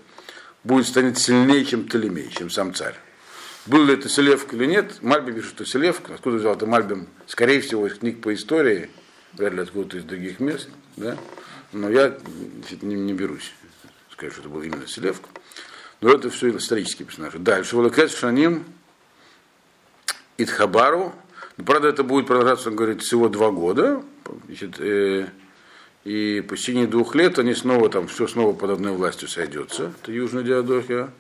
будет 0.64 0.87
станет 0.87 1.18
сильнее, 1.18 1.64
чем 1.64 1.85
Птолемей, 1.85 2.28
чем 2.30 2.50
сам 2.50 2.75
царь. 2.75 2.95
Был 3.66 3.85
ли 3.85 3.95
это 3.95 4.09
Селевк 4.09 4.52
или 4.54 4.66
нет, 4.66 5.02
Мальбим 5.02 5.35
пишет, 5.35 5.50
что 5.50 5.64
Селевк, 5.64 6.11
откуда 6.11 6.37
взял 6.37 6.54
это 6.54 6.66
Мальбим, 6.66 7.09
скорее 7.26 7.61
всего, 7.61 7.87
из 7.87 7.95
книг 7.95 8.21
по 8.21 8.33
истории, 8.33 8.90
вряд 9.35 9.52
ли 9.52 9.61
откуда-то 9.61 9.99
из 9.99 10.04
других 10.04 10.40
мест, 10.40 10.68
да? 10.97 11.16
но 11.73 11.90
я 11.90 12.16
значит, 12.61 12.82
не, 12.82 12.94
не 12.94 13.12
берусь 13.12 13.52
сказать, 14.18 14.32
что 14.32 14.42
это 14.42 14.50
был 14.50 14.62
именно 14.62 14.87
Селевк. 14.87 15.23
Но 16.00 16.11
это 16.11 16.30
все 16.30 16.56
исторические 16.56 17.06
персонажи. 17.06 17.38
Дальше. 17.38 17.76
Волокет 17.76 18.11
Шаним 18.11 18.64
Итхабару, 20.37 21.12
ну, 21.56 21.64
правда, 21.64 21.88
это 21.88 22.04
будет 22.04 22.26
продолжаться, 22.26 22.70
он 22.70 22.76
говорит, 22.76 23.02
всего 23.02 23.28
два 23.28 23.50
года. 23.50 24.02
Значит, 24.47 24.78
э, 24.78 25.28
и 26.04 26.40
по 26.49 26.56
течение 26.56 26.87
двух 26.87 27.16
лет 27.16 27.38
они 27.40 27.54
снова 27.54 27.90
там 27.90 28.06
все 28.06 28.28
снова 28.28 28.54
под 28.54 28.70
одной 28.70 28.92
властью 28.92 29.28
сойдется. 29.28 29.92
Это 30.00 30.12
Южная 30.12 30.44
Диадохия. 30.44 31.11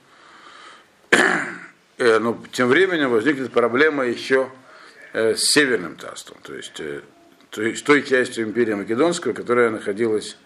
э, 1.10 2.18
но 2.20 2.40
тем 2.52 2.68
временем 2.68 3.10
возникнет 3.10 3.50
проблема 3.52 4.06
еще 4.06 4.48
э, 5.12 5.34
с 5.34 5.50
Северным 5.50 5.98
царством. 5.98 6.38
То 6.42 6.54
есть, 6.54 6.78
э, 6.78 7.02
то 7.50 7.62
есть 7.62 7.84
той 7.84 8.02
частью 8.02 8.44
империи 8.44 8.74
Македонского, 8.74 9.32
которая 9.32 9.70
находилась 9.70 10.36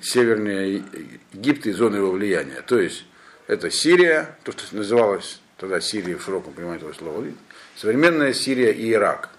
севернее 0.00 0.82
Египта 1.32 1.68
и 1.68 1.72
зоны 1.72 1.96
его 1.96 2.12
влияния. 2.12 2.62
То 2.62 2.78
есть 2.78 3.04
это 3.46 3.70
Сирия, 3.70 4.36
то, 4.44 4.52
что 4.52 4.76
называлось 4.76 5.40
тогда 5.58 5.80
Сирией 5.80 6.14
в 6.14 6.22
широком 6.22 6.54
понимании 6.54 6.78
этого 6.78 6.92
слова, 6.94 7.24
современная 7.76 8.32
Сирия 8.32 8.72
и 8.72 8.92
Ирак. 8.92 9.30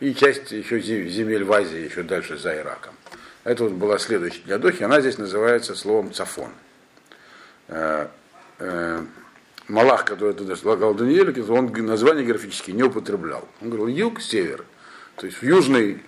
И 0.00 0.14
часть 0.14 0.52
еще 0.52 0.80
земель 0.80 1.44
в 1.44 1.52
Азии, 1.52 1.78
еще 1.78 2.02
дальше 2.02 2.36
за 2.36 2.54
Ираком. 2.54 2.94
Это 3.44 3.64
вот 3.64 3.72
была 3.72 3.98
следующая 3.98 4.42
для 4.44 4.58
Дохи, 4.58 4.82
она 4.82 5.00
здесь 5.00 5.16
называется 5.16 5.74
словом 5.74 6.12
цафон. 6.12 6.50
Э, 7.68 8.08
э, 8.58 9.04
Малах, 9.68 10.04
который 10.04 10.34
туда 10.34 10.54
слагал 10.54 10.94
Даниэль, 10.94 11.40
он 11.50 11.72
название 11.86 12.24
графически 12.24 12.72
не 12.72 12.82
употреблял. 12.82 13.48
Он 13.62 13.70
говорил 13.70 13.88
юг, 13.88 14.20
север. 14.20 14.64
То 15.16 15.26
есть 15.26 15.40
в 15.40 15.42
южной 15.42 16.02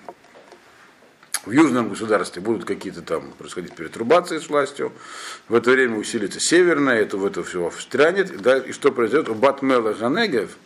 в 1.46 1.50
южном 1.50 1.88
государстве 1.88 2.42
будут 2.42 2.66
какие-то 2.66 3.00
там 3.00 3.32
происходить 3.32 3.74
перетрубации 3.74 4.38
с 4.38 4.48
властью, 4.48 4.92
в 5.48 5.54
это 5.54 5.70
время 5.70 5.96
усилится 5.96 6.40
северное, 6.40 7.00
это 7.00 7.16
в 7.16 7.24
это 7.24 7.42
все 7.42 7.70
встрянет, 7.70 8.42
да, 8.42 8.58
и 8.58 8.72
что 8.72 8.92
произойдет? 8.92 9.30
У 9.30 9.34
Батмела 9.34 9.94
Ганегев, 9.94 10.56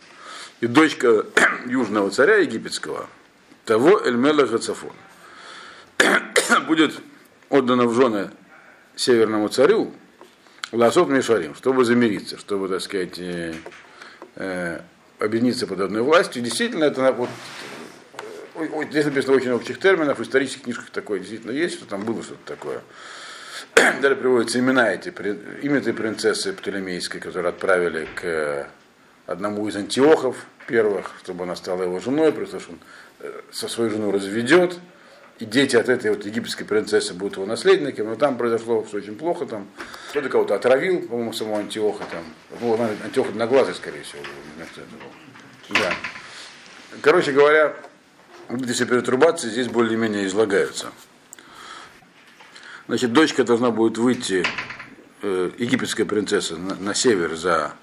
и 0.59 0.67
дочка 0.67 1.25
южного 1.65 2.11
царя 2.11 2.35
египетского, 2.37 3.07
того 3.63 4.01
Эльмела 4.01 4.45
Гацафон, 4.45 4.91
будет 6.67 6.99
отдана 7.49 7.85
в 7.85 7.93
жены 7.95 8.31
северному 8.95 9.47
царю, 9.47 9.93
Ласот 10.73 11.07
Мишарим, 11.07 11.53
чтобы 11.55 11.85
замириться, 11.85 12.37
чтобы, 12.37 12.67
так 12.67 12.81
сказать, 12.81 13.19
э, 13.19 13.53
э, 14.35 14.81
объединиться 15.19 15.67
под 15.67 15.81
одной 15.81 16.01
властью. 16.01 16.41
Действительно, 16.41 16.85
это 16.85 17.11
вот, 17.11 17.29
здесь 18.89 19.05
написано 19.05 19.35
очень 19.35 19.49
много 19.49 19.65
терминов, 19.65 20.19
в 20.19 20.23
исторических 20.23 20.63
книжках 20.63 20.89
такое 20.89 21.19
действительно 21.19 21.51
есть, 21.51 21.75
что 21.75 21.85
там 21.85 22.03
было 22.03 22.23
что-то 22.23 22.45
такое. 22.45 22.81
Далее 23.75 24.15
приводятся 24.15 24.59
имена 24.59 24.93
эти, 24.93 25.09
имя 25.61 25.77
этой 25.77 25.93
принцессы 25.93 26.53
Птолемейской, 26.53 27.19
которую 27.19 27.49
отправили 27.49 28.07
к 28.15 28.67
одному 29.25 29.67
из 29.67 29.75
антиохов 29.75 30.45
первых, 30.67 31.11
чтобы 31.23 31.43
она 31.43 31.55
стала 31.55 31.83
его 31.83 31.99
женой, 31.99 32.31
потому 32.31 32.47
что 32.47 32.71
он 32.71 32.79
э, 33.19 33.41
со 33.51 33.67
своей 33.67 33.89
женой 33.89 34.11
разведет, 34.11 34.79
и 35.39 35.45
дети 35.45 35.75
от 35.75 35.89
этой 35.89 36.11
вот 36.11 36.25
египетской 36.25 36.63
принцессы 36.63 37.13
будут 37.13 37.37
его 37.37 37.45
наследниками, 37.45 38.07
но 38.07 38.15
там 38.15 38.37
произошло 38.37 38.83
все 38.83 38.97
очень 38.97 39.15
плохо, 39.15 39.45
там 39.45 39.67
кто-то 40.09 40.29
кого-то 40.29 40.55
отравил, 40.55 41.07
по-моему, 41.07 41.33
самого 41.33 41.59
Антиоха 41.59 42.03
там, 42.11 42.23
ну, 42.61 42.79
Антиох 43.03 43.29
одноглазый, 43.29 43.73
скорее 43.73 44.03
всего, 44.03 44.21
вместо. 44.55 44.81
Да. 45.69 45.93
Короче 47.01 47.31
говоря, 47.31 47.75
эти 48.49 48.83
перетрубации 48.85 49.49
здесь 49.49 49.67
более-менее 49.67 50.27
излагаются. 50.27 50.91
Значит, 52.87 53.13
дочка 53.13 53.43
должна 53.43 53.71
будет 53.71 53.97
выйти, 53.97 54.45
э, 55.21 55.51
египетская 55.57 56.05
принцесса, 56.05 56.57
на, 56.57 56.75
на 56.75 56.93
север 56.93 57.35
за 57.35 57.73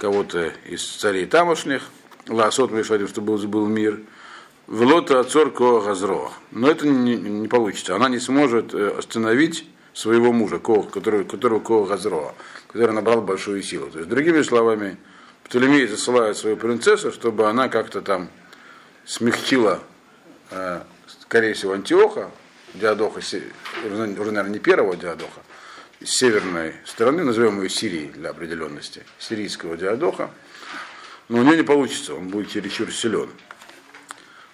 кого-то 0.00 0.52
из 0.66 0.84
царей 0.84 1.26
тамошних, 1.26 1.82
Ласот 2.28 2.70
Мишадим, 2.72 3.08
чтобы 3.08 3.36
был, 3.36 3.66
мир, 3.66 4.00
Велота 4.66 5.20
Ацор 5.20 5.50
Газро. 5.50 6.30
Но 6.50 6.70
это 6.70 6.86
не, 6.86 7.16
не 7.16 7.48
получится. 7.48 7.96
Она 7.96 8.08
не 8.08 8.18
сможет 8.18 8.74
э, 8.74 8.98
остановить 8.98 9.66
своего 9.94 10.32
мужа, 10.32 10.58
который, 10.58 11.24
которого 11.24 11.60
Коо 11.60 11.84
Газро, 11.84 12.34
который 12.68 12.92
набрал 12.92 13.22
большую 13.22 13.62
силу. 13.62 13.90
То 13.90 13.98
есть, 13.98 14.10
другими 14.10 14.42
словами, 14.42 14.96
Птолемей 15.44 15.86
засылает 15.86 16.36
свою 16.36 16.56
принцессу, 16.56 17.10
чтобы 17.10 17.48
она 17.48 17.68
как-то 17.68 18.02
там 18.02 18.28
смягчила, 19.06 19.80
скорее 21.06 21.54
всего, 21.54 21.72
Антиоха, 21.72 22.30
Диадоха, 22.74 23.18
уже, 23.18 24.06
наверное, 24.06 24.48
не 24.48 24.58
первого 24.58 24.96
Диадоха, 24.96 25.42
с 26.02 26.10
северной 26.10 26.74
стороны, 26.84 27.24
назовем 27.24 27.60
ее 27.60 27.68
Сирией 27.68 28.10
для 28.10 28.30
определенности, 28.30 29.04
сирийского 29.18 29.76
диадоха, 29.76 30.30
но 31.28 31.38
у 31.38 31.42
нее 31.42 31.56
не 31.56 31.62
получится, 31.62 32.14
он 32.14 32.28
будет 32.28 32.50
чересчур 32.50 32.92
силен. 32.92 33.30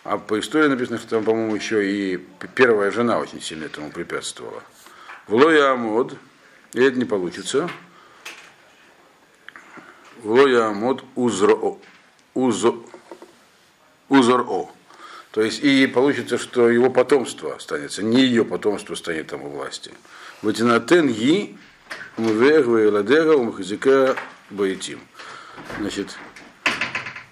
А 0.05 0.19
по 0.19 0.39
истории 0.39 0.69
написано, 0.69 0.99
что 0.99 1.09
там, 1.09 1.25
по-моему, 1.25 1.55
еще 1.55 1.87
и 1.87 2.17
первая 2.55 2.91
жена 2.91 3.19
очень 3.19 3.41
сильно 3.41 3.65
этому 3.65 3.91
препятствовала. 3.91 4.63
В 5.27 5.35
Лоя 5.35 5.73
Амод, 5.73 6.17
и 6.73 6.83
это 6.83 6.99
не 6.99 7.05
получится. 7.05 7.71
В 10.23 10.31
Лоя 10.31 10.69
Амод 10.69 11.05
Узро, 11.15 11.79
Узо, 12.35 12.75
Узор-О. 14.09 14.74
То 15.35 15.43
есть 15.43 15.65
и 15.65 15.89
получится, 15.89 16.39
что 16.39 16.71
его 16.71 16.91
потомство 16.91 17.57
останется, 17.57 18.05
не 18.05 18.21
ее 18.21 18.45
потомство 18.45 18.95
станет 18.95 19.27
там 19.27 19.43
у 19.43 19.49
власти. 19.49 19.91
Ватинатен 20.43 21.09
ги 21.09 21.59
мувег 22.17 22.69
ладега 22.69 23.33
умхазика 23.33 24.17
баитим. 24.51 25.01
Значит, 25.81 26.17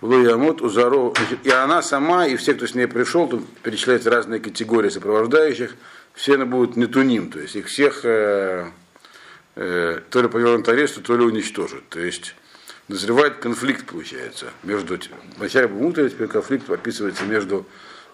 Луямут, 0.01 0.63
Узаро, 0.63 1.15
и 1.45 1.51
она 1.51 1.81
сама, 1.81 2.27
и 2.27 2.35
все, 2.35 2.55
кто 2.55 2.67
с 2.67 2.75
ней 2.75 2.89
пришел, 2.89 3.29
тут 3.29 3.49
перечисляются 3.59 4.11
разные 4.11 4.41
категории 4.41 4.89
сопровождающих, 4.89 5.77
все 6.13 6.35
они 6.35 6.43
будут 6.43 6.75
нетуним, 6.75 7.31
то 7.31 7.39
есть 7.39 7.55
их 7.55 7.67
всех 7.69 8.01
э, 8.03 8.69
э, 9.55 10.01
то 10.11 10.23
ли 10.23 10.27
повернут 10.27 10.69
аресту, 10.69 11.03
то 11.03 11.17
ли 11.17 11.25
уничтожат. 11.25 11.89
То 11.89 12.01
есть 12.01 12.35
назревает 12.89 13.37
конфликт, 13.37 13.87
получается, 13.87 14.47
между, 14.65 14.99
вначале 15.37 15.69
внутренний 15.69 16.11
теперь 16.11 16.27
конфликт 16.27 16.69
описывается 16.69 17.25
между 17.27 17.65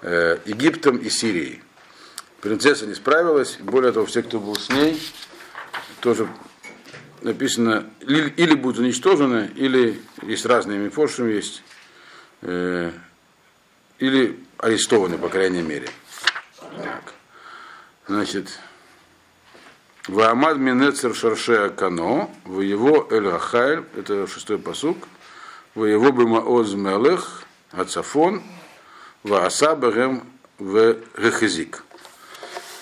э, 0.03 0.39
Египтом 0.45 0.97
и 0.99 1.09
Сирией. 1.09 1.63
Принцесса 2.41 2.87
не 2.87 2.95
справилась, 2.95 3.59
более 3.61 3.93
того, 3.93 4.07
все, 4.07 4.23
кто 4.23 4.39
был 4.39 4.55
с 4.55 4.69
ней, 4.69 5.01
тоже 6.01 6.29
написано, 7.23 7.91
или, 8.01 8.55
будут 8.55 8.79
уничтожены, 8.79 9.51
или 9.57 10.01
есть 10.23 10.47
разные 10.47 10.79
мифошим 10.79 11.29
есть, 11.29 11.63
э, 12.43 12.93
или 13.99 14.39
арестованы, 14.59 15.19
по 15.19 15.29
крайней 15.29 15.63
мере. 15.63 15.89
Так. 16.61 17.15
Значит, 18.07 18.59
Ваамад 20.07 20.59
Минецер 20.59 21.15
Шаршея 21.15 21.69
Кано, 21.71 22.31
в 22.45 22.61
его 22.61 23.07
Эль 23.11 23.29
Рахайль, 23.29 23.85
это 23.97 24.27
шестой 24.27 24.59
посук, 24.59 24.97
в 25.75 25.85
его 25.85 26.11
Бимаоз 26.11 26.73
Мелех, 26.75 27.43
Ацафон, 27.73 28.43
Вааса 29.23 29.75
Берем 29.75 30.23
в 30.59 30.97
Рехезик. 31.17 31.85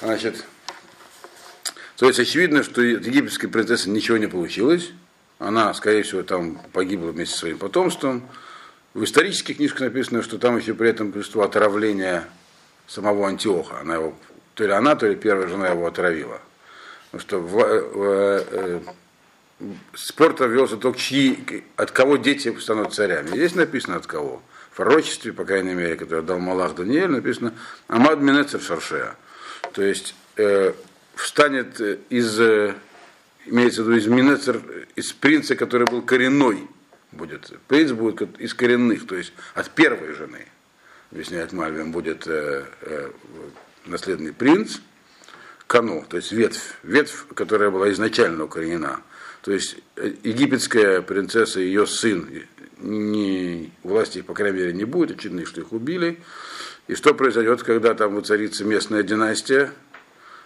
Значит, 0.02 0.44
то 1.96 2.06
есть 2.06 2.20
очевидно, 2.20 2.62
что 2.62 2.82
египетской 2.82 3.46
принцессы 3.46 3.88
ничего 3.88 4.18
не 4.18 4.26
получилось. 4.26 4.90
Она, 5.38 5.72
скорее 5.74 6.02
всего, 6.02 6.22
там 6.22 6.60
погибла 6.72 7.10
вместе 7.10 7.34
со 7.34 7.40
своим 7.40 7.58
потомством. 7.58 8.28
В 8.92 9.04
исторических 9.04 9.56
книжках 9.56 9.80
написано, 9.80 10.22
что 10.22 10.38
там 10.38 10.56
еще 10.58 10.74
при 10.74 10.90
этом 10.90 11.12
пришло 11.12 11.42
отравление 11.42 12.24
самого 12.86 13.28
Антиоха. 13.28 13.80
Она 13.80 13.94
его, 13.94 14.14
то 14.54 14.64
ли 14.64 14.72
она, 14.72 14.94
то 14.94 15.06
ли 15.06 15.16
первая 15.16 15.48
жена 15.48 15.68
его 15.68 15.86
отравила. 15.86 16.40
Потому 17.10 17.20
что 17.20 17.38
в, 17.40 17.52
в, 17.52 18.44
э, 18.50 18.80
спор 19.94 20.34
велся 20.48 20.76
только 20.76 20.98
чьи, 20.98 21.64
от 21.76 21.90
кого 21.90 22.16
дети 22.16 22.54
станут 22.58 22.94
царями. 22.94 23.28
Здесь 23.28 23.54
написано 23.54 23.96
от 23.96 24.06
кого. 24.06 24.42
Пророчестве, 24.76 25.32
по 25.32 25.44
крайней 25.44 25.74
мере, 25.74 25.96
которое 25.96 26.22
дал 26.22 26.38
Малах 26.38 26.74
Даниэль, 26.74 27.08
написано 27.08 27.54
Амад 27.88 28.20
Минецер 28.20 28.60
Шаршея. 28.60 29.16
То 29.72 29.82
есть 29.82 30.14
э, 30.36 30.74
встанет 31.14 31.80
из, 32.10 32.38
э, 32.38 32.74
имеется 33.46 33.82
в 33.82 33.86
виду 33.86 33.96
из 33.96 34.06
Минецер, 34.06 34.60
из 34.94 35.12
принца, 35.14 35.56
который 35.56 35.86
был 35.86 36.02
коренной 36.02 36.68
будет. 37.12 37.52
Принц 37.68 37.92
будет 37.92 38.38
из 38.38 38.52
коренных, 38.52 39.06
то 39.06 39.16
есть 39.16 39.32
от 39.54 39.70
первой 39.70 40.12
жены, 40.12 40.46
объясняет 41.10 41.54
Мальвин, 41.54 41.90
будет 41.90 42.26
э, 42.26 42.66
э, 42.82 43.10
наследный 43.86 44.34
принц, 44.34 44.78
Кано, 45.66 46.04
то 46.08 46.18
есть 46.18 46.32
ветвь, 46.32 46.74
ветвь, 46.82 47.26
которая 47.34 47.70
была 47.70 47.90
изначально 47.92 48.44
укоренена. 48.44 49.00
То 49.40 49.52
есть 49.52 49.78
э, 49.96 50.12
египетская 50.22 51.00
принцесса 51.00 51.60
и 51.60 51.64
ее 51.64 51.86
сын, 51.86 52.28
не, 52.78 53.72
власти 53.82 54.18
их, 54.18 54.26
по 54.26 54.34
крайней 54.34 54.58
мере, 54.58 54.72
не 54.72 54.84
будет, 54.84 55.18
очевидно, 55.18 55.46
что 55.46 55.60
их 55.60 55.72
убили. 55.72 56.20
И 56.88 56.94
что 56.94 57.14
произойдет, 57.14 57.62
когда 57.62 57.94
там 57.94 58.14
воцарится 58.14 58.64
местная 58.64 59.02
династия, 59.02 59.72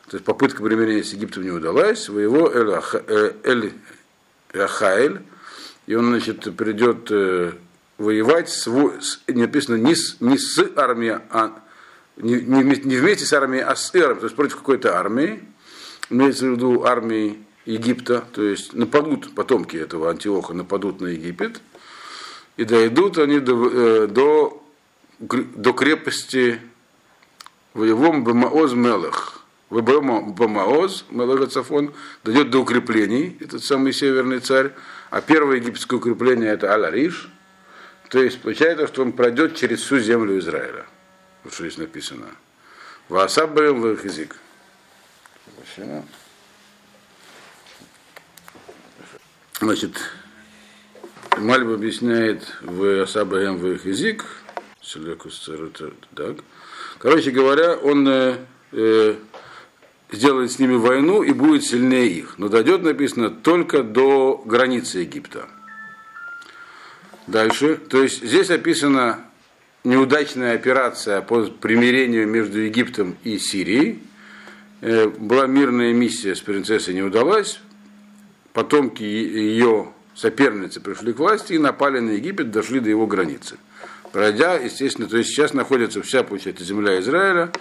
то 0.09 0.17
есть 0.17 0.25
попытка 0.25 0.63
примирения 0.63 1.05
с 1.05 1.13
Египтом 1.13 1.45
не 1.45 1.51
удалась, 1.51 2.09
его 2.09 2.51
Эль 2.51 3.73
Рахаэль, 4.53 5.21
и 5.87 5.95
он, 5.95 6.07
значит, 6.09 6.57
придет 6.57 7.11
э, 7.11 7.53
воевать, 7.99 8.49
с, 8.49 8.67
с, 8.67 9.21
написано 9.29 9.77
не 9.77 9.95
с, 9.95 10.21
не 10.21 10.39
с 10.39 10.59
армией, 10.77 11.19
а 11.31 11.63
не, 12.17 12.41
не, 12.41 12.63
не 12.63 12.97
вместе 12.97 13.27
с 13.27 13.33
армией, 13.33 13.63
а 13.63 13.77
с 13.77 13.95
Эром, 13.95 14.19
то 14.19 14.25
есть 14.25 14.37
против 14.37 14.57
какой-то 14.57 14.99
армии, 14.99 15.43
имеется 16.09 16.47
в 16.47 16.53
виду 16.53 16.85
армии 16.85 17.39
Египта, 17.67 18.25
то 18.33 18.43
есть 18.43 18.73
нападут 18.73 19.35
потомки 19.35 19.77
этого 19.77 20.11
Антиоха, 20.11 20.55
нападут 20.55 21.01
на 21.01 21.09
Египет, 21.09 21.61
и 22.57 22.65
дойдут 22.65 23.19
они 23.19 23.41
до, 23.41 23.71
э, 23.71 24.07
до, 24.07 24.63
до 25.19 25.73
крепости 25.73 26.61
воевом 27.75 28.25
Бамаоз 28.25 28.73
Мелех. 28.73 29.43
Бамаоз, 29.71 31.05
Мелех 31.11 31.51
Цафон, 31.51 31.95
дойдет 32.25 32.51
до 32.51 32.59
укреплений, 32.59 33.37
этот 33.41 33.65
самый 33.65 33.93
северный 33.93 34.41
царь, 34.41 34.73
а 35.11 35.21
первое 35.21 35.57
египетское 35.57 35.99
укрепление 35.99 36.51
это 36.51 36.73
Аль-Ариш, 36.73 37.31
то 38.11 38.21
есть 38.21 38.41
получается, 38.43 38.89
что 38.89 39.03
он 39.03 39.13
пройдет 39.13 39.55
через 39.57 39.83
всю 39.83 40.01
землю 40.01 40.37
Израиля. 40.41 40.87
Вот 41.45 41.55
что 41.55 41.63
здесь 41.65 41.79
написано. 41.79 42.27
Ваасабаем 43.09 43.81
в 43.81 44.05
язык. 44.05 44.37
Значит, 49.61 50.01
Мальба 51.41 51.75
объясняет 51.75 52.43
в 52.61 53.03
Асабаем 53.03 53.57
в 53.57 53.87
язык. 53.87 54.27
Так. 56.15 56.37
Короче 56.99 57.31
говоря, 57.31 57.77
он 57.77 58.07
э, 58.07 58.37
э, 58.73 59.15
сделает 60.13 60.53
с 60.53 60.59
ними 60.59 60.75
войну 60.75 61.23
и 61.23 61.33
будет 61.33 61.65
сильнее 61.65 62.09
их. 62.09 62.35
Но 62.37 62.49
дойдет, 62.49 62.83
написано, 62.83 63.31
только 63.31 63.83
до 63.83 64.43
границы 64.45 64.99
Египта. 64.99 65.49
Дальше. 67.27 67.77
То 67.77 68.03
есть 68.03 68.23
здесь 68.23 68.51
описана 68.51 69.21
неудачная 69.83 70.55
операция 70.55 71.23
по 71.23 71.45
примирению 71.45 72.29
между 72.29 72.61
Египтом 72.61 73.17
и 73.25 73.39
Сирией. 73.39 74.03
Э, 74.83 75.09
была 75.09 75.47
мирная 75.47 75.95
миссия 75.95 76.35
с 76.35 76.41
принцессой, 76.41 76.93
не 76.93 77.03
удалась. 77.03 77.61
Потомки 78.53 79.05
ее 79.05 79.95
соперницы 80.15 80.81
пришли 80.81 81.13
к 81.13 81.19
власти 81.19 81.55
и 81.55 81.59
напали 81.59 82.01
на 82.01 82.11
Египет, 82.11 82.51
дошли 82.51 82.81
до 82.81 82.89
его 82.89 83.07
границы. 83.07 83.57
Пройдя, 84.13 84.55
естественно, 84.55 85.09
то 85.09 85.17
есть 85.17 85.31
сейчас 85.31 85.55
находится 85.55 86.03
вся, 86.03 86.25
получается, 86.25 86.65
земля 86.65 86.99
Израиля 87.01 87.53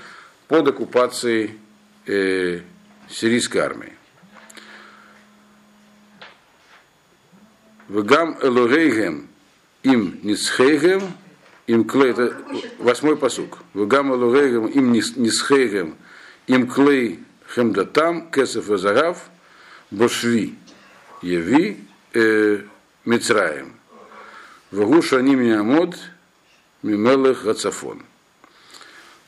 под 0.47 0.67
оккупацией 0.67 1.59
э, 2.07 2.61
сирийской 3.09 3.59
армии. 3.59 3.93
Вегам 7.87 8.37
Элогейгем 8.41 9.27
им 9.83 10.19
Нисхейгем 10.23 11.01
им 11.65 11.85
клей, 11.85 12.11
это 12.11 12.35
восьмой 12.77 13.15
посук. 13.15 13.59
Вегам 13.73 14.13
Элогейгем 14.13 14.67
им 14.67 14.91
Нисхейгем 14.91 15.95
им 16.47 16.67
клей 16.67 17.19
хемдатам 17.53 18.29
кесов 18.31 18.67
вазарав 18.67 19.29
бошви 19.91 20.55
еви 21.21 21.79
э, 22.13 22.61
Мицраем. 23.05 23.75
Вагуша 24.71 25.17
они 25.17 25.35
меня 25.35 25.63
мод 25.63 25.95
мимелых 26.83 27.43
гацафон. 27.43 28.03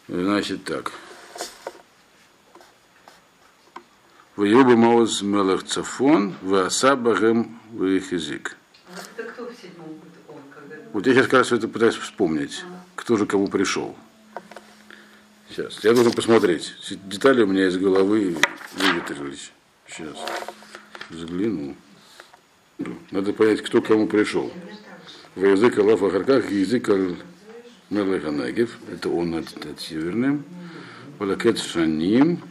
Значит 0.08 0.64
так. 0.64 0.92
Ваюба 4.36 4.76
Маоз 4.76 5.22
Мелах 5.22 5.64
Цафон, 5.66 6.36
Ваасаба 6.42 7.16
Гем 7.16 7.60
Ваихизик. 7.74 8.58
Вот 10.94 11.06
я 11.06 11.14
сейчас 11.14 11.26
как 11.26 11.34
раз 11.34 11.52
это 11.52 11.68
пытаюсь 11.68 11.96
вспомнить, 11.96 12.64
кто 12.96 13.18
же 13.18 13.26
кому 13.26 13.48
пришел. 13.48 13.96
Сейчас, 15.50 15.84
я 15.84 15.94
должен 15.94 16.14
посмотреть. 16.14 16.74
Детали 17.06 17.44
у 17.44 17.48
меня 17.48 17.68
из 17.68 17.78
головы 17.78 18.38
выветрились. 18.74 19.52
Сейчас, 19.88 20.16
взгляну. 21.10 21.76
Надо 23.12 23.34
понять, 23.34 23.62
кто 23.62 23.82
кому 23.82 24.08
пришел. 24.08 24.52
В 25.36 25.46
язык 25.46 25.78
Аллаф 25.80 26.04
Ахарках 26.04 26.52
язык 26.52 26.90
Мелаханагев, 27.90 28.78
это 28.92 29.10
он 29.10 29.32
над, 29.32 29.66
над 29.66 29.80
северным. 29.80 30.46
Валакет 31.20 31.60
Шаним, 31.60 32.42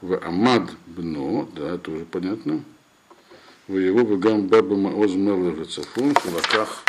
в 0.00 0.18
Амад 0.18 0.70
Бно, 0.86 1.48
да, 1.54 1.78
тоже 1.78 2.04
понятно. 2.04 2.62
В 3.66 3.76
его 3.76 4.02
Бегам 4.02 4.48
Баба 4.48 4.76
Маоз 4.76 5.12
Мелер 5.14 5.66
Цафун, 5.66 6.14
Шалаках 6.22 6.84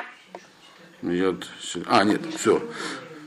Мьет. 1.02 1.48
А, 1.86 2.04
нет, 2.04 2.22
все. 2.36 2.62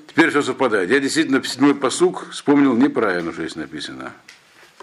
Теперь 0.06 0.30
все 0.30 0.42
совпадает. 0.42 0.90
Я 0.90 1.00
действительно 1.00 1.40
в 1.40 1.48
седьмой 1.48 1.74
посук 1.74 2.28
вспомнил 2.30 2.76
неправильно, 2.76 3.32
что 3.32 3.42
здесь 3.42 3.56
написано. 3.56 4.12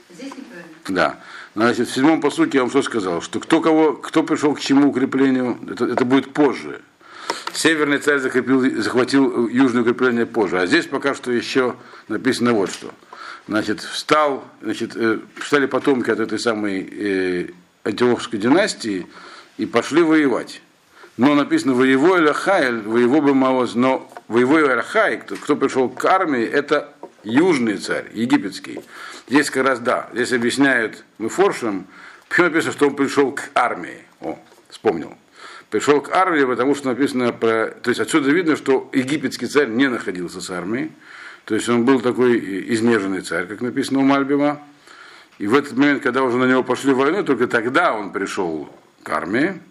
Здесь 0.09 0.33
неправильно? 0.35 0.73
Да. 0.87 1.23
Значит, 1.55 1.89
в 1.89 1.93
седьмом 1.93 2.21
посуке 2.21 2.57
я 2.57 2.63
вам 2.63 2.69
что 2.69 2.81
сказал, 2.81 3.21
что 3.21 3.39
кто, 3.39 3.61
кого, 3.61 3.93
кто 3.93 4.23
пришел 4.23 4.53
к 4.53 4.59
чему 4.59 4.89
укреплению, 4.89 5.57
это, 5.69 5.85
это 5.85 6.05
будет 6.05 6.33
позже. 6.33 6.81
Северный 7.53 7.97
царь 7.97 8.19
закрепил, 8.19 8.81
захватил 8.81 9.47
южное 9.47 9.81
укрепление 9.81 10.25
позже. 10.25 10.59
А 10.59 10.67
здесь 10.67 10.85
пока 10.85 11.15
что 11.15 11.31
еще 11.31 11.75
написано 12.07 12.53
вот 12.53 12.71
что 12.71 12.93
значит, 13.49 13.81
встал, 13.81 14.43
значит, 14.61 14.95
э, 14.95 15.19
встали 15.37 15.65
потомки 15.65 16.11
от 16.11 16.19
этой 16.19 16.39
самой 16.39 16.87
э, 16.91 17.47
антиохской 17.83 18.39
династии 18.39 19.07
и 19.57 19.65
пошли 19.65 20.03
воевать. 20.03 20.61
Но 21.17 21.33
написано 21.33 21.73
воевой 21.73 22.21
Лахайль, 22.21 22.81
воево 22.81 23.19
бы 23.19 23.33
но 23.75 24.09
воевой 24.27 24.63
Лахай, 24.63 25.17
кто, 25.17 25.35
кто 25.35 25.55
пришел 25.55 25.89
к 25.89 26.05
армии, 26.05 26.43
это 26.43 26.93
южный 27.23 27.77
царь, 27.77 28.09
египетский. 28.13 28.79
Здесь 29.27 29.49
как 29.49 29.65
раз, 29.65 29.79
да, 29.79 30.09
здесь 30.13 30.33
объясняют 30.33 31.03
мы 31.17 31.29
форшем, 31.29 31.85
почему 32.27 32.47
написано, 32.47 32.73
что 32.73 32.87
он 32.87 32.95
пришел 32.95 33.31
к 33.31 33.49
армии. 33.53 34.03
О, 34.21 34.39
вспомнил. 34.69 35.15
Пришел 35.69 36.01
к 36.01 36.11
армии, 36.11 36.43
потому 36.43 36.73
что 36.73 36.87
написано 36.87 37.31
про... 37.31 37.67
То 37.67 37.89
есть 37.89 37.99
отсюда 37.99 38.31
видно, 38.31 38.55
что 38.55 38.89
египетский 38.91 39.45
царь 39.45 39.67
не 39.67 39.87
находился 39.87 40.41
с 40.41 40.49
армией. 40.49 40.91
То 41.45 41.55
есть 41.55 41.69
он 41.69 41.85
был 41.85 42.01
такой 42.01 42.73
изнеженный 42.73 43.21
царь, 43.21 43.45
как 43.45 43.61
написано 43.61 43.99
у 43.99 44.03
Мальбима. 44.03 44.59
И 45.37 45.47
в 45.47 45.55
этот 45.55 45.77
момент, 45.77 46.01
когда 46.01 46.23
уже 46.23 46.37
на 46.37 46.45
него 46.45 46.63
пошли 46.63 46.91
войну, 46.91 47.23
только 47.23 47.47
тогда 47.47 47.93
он 47.93 48.11
пришел 48.11 48.69
к 49.03 49.09
армии. 49.09 49.61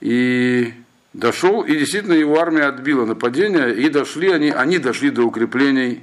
И 0.00 0.72
дошел, 1.12 1.62
и 1.62 1.76
действительно 1.76 2.12
его 2.12 2.38
армия 2.38 2.64
отбила 2.64 3.04
нападение, 3.04 3.74
и 3.74 3.88
дошли 3.88 4.30
они, 4.30 4.50
они 4.50 4.78
дошли 4.78 5.10
до 5.10 5.22
укреплений 5.22 6.02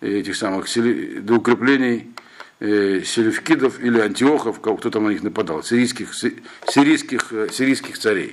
этих 0.00 0.36
самых, 0.36 0.66
до 1.20 1.34
укреплений 1.34 2.14
э, 2.60 3.02
селевкидов 3.04 3.80
или 3.80 3.98
антиохов, 4.00 4.60
кто 4.60 4.90
там 4.90 5.04
на 5.04 5.10
них 5.10 5.22
нападал, 5.22 5.62
сирийских, 5.62 6.14
сирийских, 6.14 7.32
э, 7.32 7.48
сирийских 7.50 7.98
царей. 7.98 8.32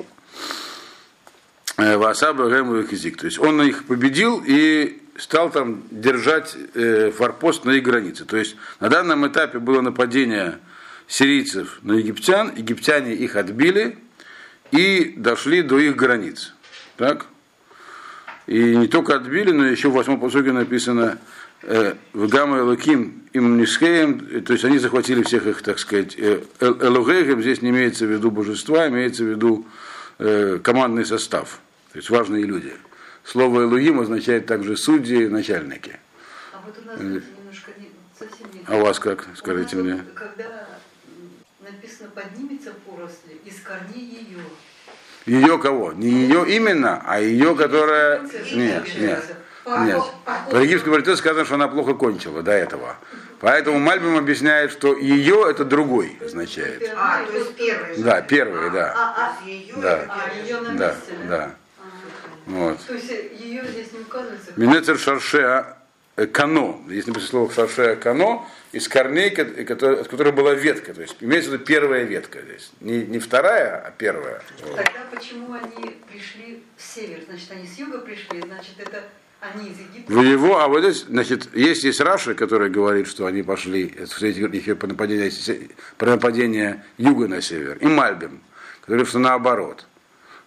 Э, 1.78 1.98
Васаба 1.98 2.84
Кизик. 2.84 3.18
То 3.18 3.26
есть 3.26 3.40
он 3.40 3.58
них 3.64 3.86
победил 3.86 4.42
и 4.46 5.02
стал 5.18 5.50
там 5.50 5.84
держать 5.92 6.56
э, 6.74 7.12
форпост 7.12 7.66
на 7.66 7.72
их 7.72 7.84
границе. 7.84 8.26
То 8.26 8.38
есть 8.38 8.56
на 8.80 8.90
данном 8.90 9.28
этапе 9.28 9.60
было 9.60 9.82
нападение 9.82 10.60
сирийцев 11.08 11.80
на 11.82 11.94
египтян, 11.94 12.54
египтяне 12.56 13.14
их 13.14 13.36
отбили, 13.36 13.98
и 14.72 15.14
дошли 15.18 15.62
до 15.62 15.80
их 15.80 15.96
границ. 15.96 16.54
Так? 16.98 17.28
И 18.48 18.76
не 18.76 18.88
только 18.88 19.16
отбили, 19.16 19.52
но 19.52 19.66
еще 19.66 19.90
в 19.90 19.94
восьмом 19.94 20.20
посуге 20.20 20.52
написано 20.52 21.18
э, 21.64 21.96
в 22.14 22.28
Гамма 22.28 22.60
Элоким 22.60 23.24
им 23.34 23.58
Нисхеем, 23.58 24.44
то 24.44 24.54
есть 24.54 24.64
они 24.66 24.78
захватили 24.78 25.24
всех 25.24 25.48
их, 25.48 25.62
так 25.64 25.80
сказать, 25.80 26.16
э, 26.18 26.42
Элогеем, 26.60 27.42
здесь 27.42 27.62
не 27.62 27.70
имеется 27.70 28.06
в 28.06 28.12
виду 28.12 28.30
божества, 28.30 28.88
имеется 28.88 29.24
в 29.24 29.28
виду 29.28 29.66
э, 30.20 30.60
командный 30.64 31.06
состав, 31.06 31.60
то 31.92 31.98
есть 31.98 32.10
важные 32.10 32.46
люди. 32.46 32.74
Слово 33.24 33.64
Элуим 33.64 34.00
означает 34.00 34.46
также 34.46 34.78
судьи, 34.78 35.28
начальники. 35.28 36.00
А 36.54 36.62
вот 36.64 36.78
у 36.84 36.86
нас 36.86 37.00
немножко 37.00 37.72
не, 37.80 37.90
совсем 38.18 38.46
не 38.54 38.62
А 38.68 38.78
у 38.78 38.82
вас 38.82 39.00
как, 39.00 39.28
скажите 39.36 39.76
мне? 39.78 40.04
Когда 40.14 40.68
написано 41.62 42.10
поднимется 42.10 42.74
поросли 42.86 43.42
из 43.44 43.60
корней 43.62 44.28
ее. 44.30 44.44
Ее 45.26 45.58
кого? 45.58 45.92
Не 45.94 46.08
ее 46.08 46.46
именно, 46.48 47.02
а 47.06 47.20
ее, 47.20 47.56
которая... 47.56 48.22
Нет, 48.52 48.88
нет. 48.98 49.24
Нет. 49.66 50.04
По 50.52 50.58
египетской 50.58 50.92
традиции 50.92 51.16
сказано, 51.16 51.46
что 51.46 51.56
она 51.56 51.68
плохо 51.68 51.96
кончила 51.96 52.44
до 52.44 52.52
этого. 52.52 52.96
Поэтому 53.40 53.80
Мальбим 53.80 54.18
объясняет, 54.18 54.72
что 54.72 54.96
ее 54.96 55.48
это 55.50 55.66
другой 55.66 56.18
означает. 56.24 56.84
А, 56.96 57.24
то 57.26 57.38
есть 57.38 57.56
первый. 57.56 57.98
Да, 57.98 58.22
первый, 58.22 58.72
да. 58.72 58.94
А, 58.96 59.36
а, 59.44 59.48
ее 59.48 59.74
Да. 59.78 60.06
А, 60.08 60.34
ее 60.34 60.60
Да, 60.62 60.72
месте, 60.72 61.14
да. 61.28 61.52
А, 61.80 61.84
Вот. 62.46 62.80
То 62.86 62.94
есть 62.94 63.10
ее 63.10 63.66
здесь 63.68 63.92
не 63.92 64.00
указывается. 64.00 64.52
Минецер 64.56 64.98
шарше 64.98 65.66
кано. 66.32 66.82
Здесь 66.88 67.08
написано 67.08 67.30
слово 67.30 67.54
шарше 67.54 67.98
кано 68.02 68.48
из 68.72 68.88
корней, 68.88 69.32
который, 69.32 70.02
от 70.02 70.08
которой 70.08 70.32
была 70.32 70.54
ветка. 70.54 70.94
То 70.94 71.02
есть 71.02 71.18
имеется 71.20 71.50
в 71.50 71.54
виду 71.54 71.66
первая 71.66 72.04
ветка 72.04 72.40
здесь. 72.42 72.72
Не, 72.80 73.06
не 73.06 73.20
вторая, 73.20 73.84
а 73.86 73.92
первая. 73.92 74.42
Вот. 74.64 74.76
Тогда 74.76 75.06
почему 75.12 75.54
они 75.54 75.98
пришли 76.12 76.64
с 76.78 76.96
север? 76.96 77.20
Значит, 77.28 77.52
они 77.52 77.68
с 77.68 77.78
юга 77.78 78.00
пришли, 78.00 78.42
значит, 78.42 78.74
это 78.78 79.04
они 79.42 79.70
из 79.70 79.80
Египта. 79.80 80.12
В 80.12 80.22
его, 80.22 80.60
а 80.60 80.68
вот 80.68 80.82
здесь, 80.82 81.06
значит, 81.08 81.54
есть 81.54 81.84
есть 81.84 82.00
Раши, 82.00 82.34
который 82.34 82.70
говорит, 82.70 83.08
что 83.08 83.26
они 83.26 83.44
пошли, 83.44 83.94
это 83.96 84.08
встретить 84.08 84.54
их 84.54 84.78
по 84.78 84.88
нападению, 84.88 85.32
про 85.98 86.12
нападение 86.12 86.84
юга 86.98 87.28
на 87.28 87.42
север, 87.42 87.78
и 87.80 87.86
Мальбим, 87.86 88.42
который 88.82 89.06
что 89.06 89.20
наоборот. 89.20 89.86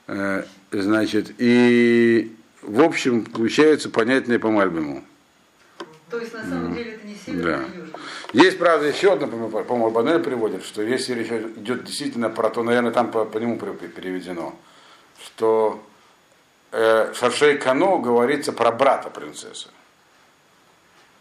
Э, 0.08 0.44
Значит, 0.70 1.32
и 1.38 2.36
в 2.62 2.82
общем, 2.82 3.24
получается 3.24 3.88
понятнее 3.88 4.38
по 4.38 4.50
Мальбиму. 4.50 5.02
То 6.10 6.18
есть 6.18 6.32
на 6.32 6.42
самом 6.42 6.74
деле 6.74 6.92
это 6.94 7.06
не 7.06 7.14
север, 7.14 7.44
Да. 7.44 7.64
а 7.64 7.76
южный. 7.76 7.92
Есть, 8.32 8.58
правда, 8.58 8.86
еще 8.86 9.12
одно, 9.12 9.26
по-моему, 9.26 9.90
Банель 9.90 10.20
приводит, 10.22 10.64
что 10.64 10.82
если 10.82 11.12
речь 11.14 11.28
идет 11.28 11.84
действительно 11.84 12.30
про 12.30 12.48
то, 12.50 12.62
наверное, 12.62 12.92
там 12.92 13.10
по, 13.10 13.24
по 13.26 13.36
нему 13.38 13.58
переведено, 13.58 14.54
что 15.22 15.82
э, 16.72 17.12
Шаршей 17.14 17.58
Кано 17.58 17.98
говорится 17.98 18.52
про 18.52 18.72
брата 18.72 19.10
принцессы. 19.10 19.68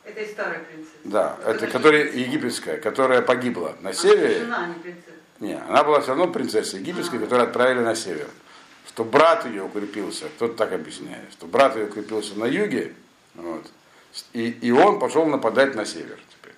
Это 0.05 0.21
и 0.21 0.25
старая 0.31 0.59
принцесса. 0.59 0.95
Да, 1.03 1.35
это 1.41 1.53
Подожди. 1.53 1.71
которая 1.73 2.03
египетская, 2.11 2.77
которая 2.77 3.21
погибла 3.21 3.75
на 3.81 3.89
А, 3.89 3.93
севере. 3.93 4.39
Жена, 4.39 4.63
а 4.63 4.67
не 4.67 4.73
принцесса. 4.75 5.11
Не, 5.41 5.59
она 5.67 5.83
была 5.83 5.99
все 5.99 6.09
равно 6.09 6.27
принцессой 6.29 6.79
египетской, 6.79 7.19
которую 7.19 7.47
отправили 7.47 7.79
на 7.81 7.93
север. 7.93 8.27
Что 8.87 9.03
брат 9.03 9.45
ее 9.45 9.63
укрепился, 9.63 10.25
кто-то 10.29 10.55
так 10.55 10.71
объясняет, 10.71 11.29
что 11.33 11.45
брат 11.45 11.75
ее 11.75 11.85
укрепился 11.87 12.39
на 12.39 12.45
юге, 12.45 12.93
вот, 13.35 13.69
и, 14.33 14.49
и 14.49 14.71
он 14.71 14.99
пошел 14.99 15.25
нападать 15.25 15.75
на 15.75 15.85
север 15.85 16.19
теперь. 16.29 16.55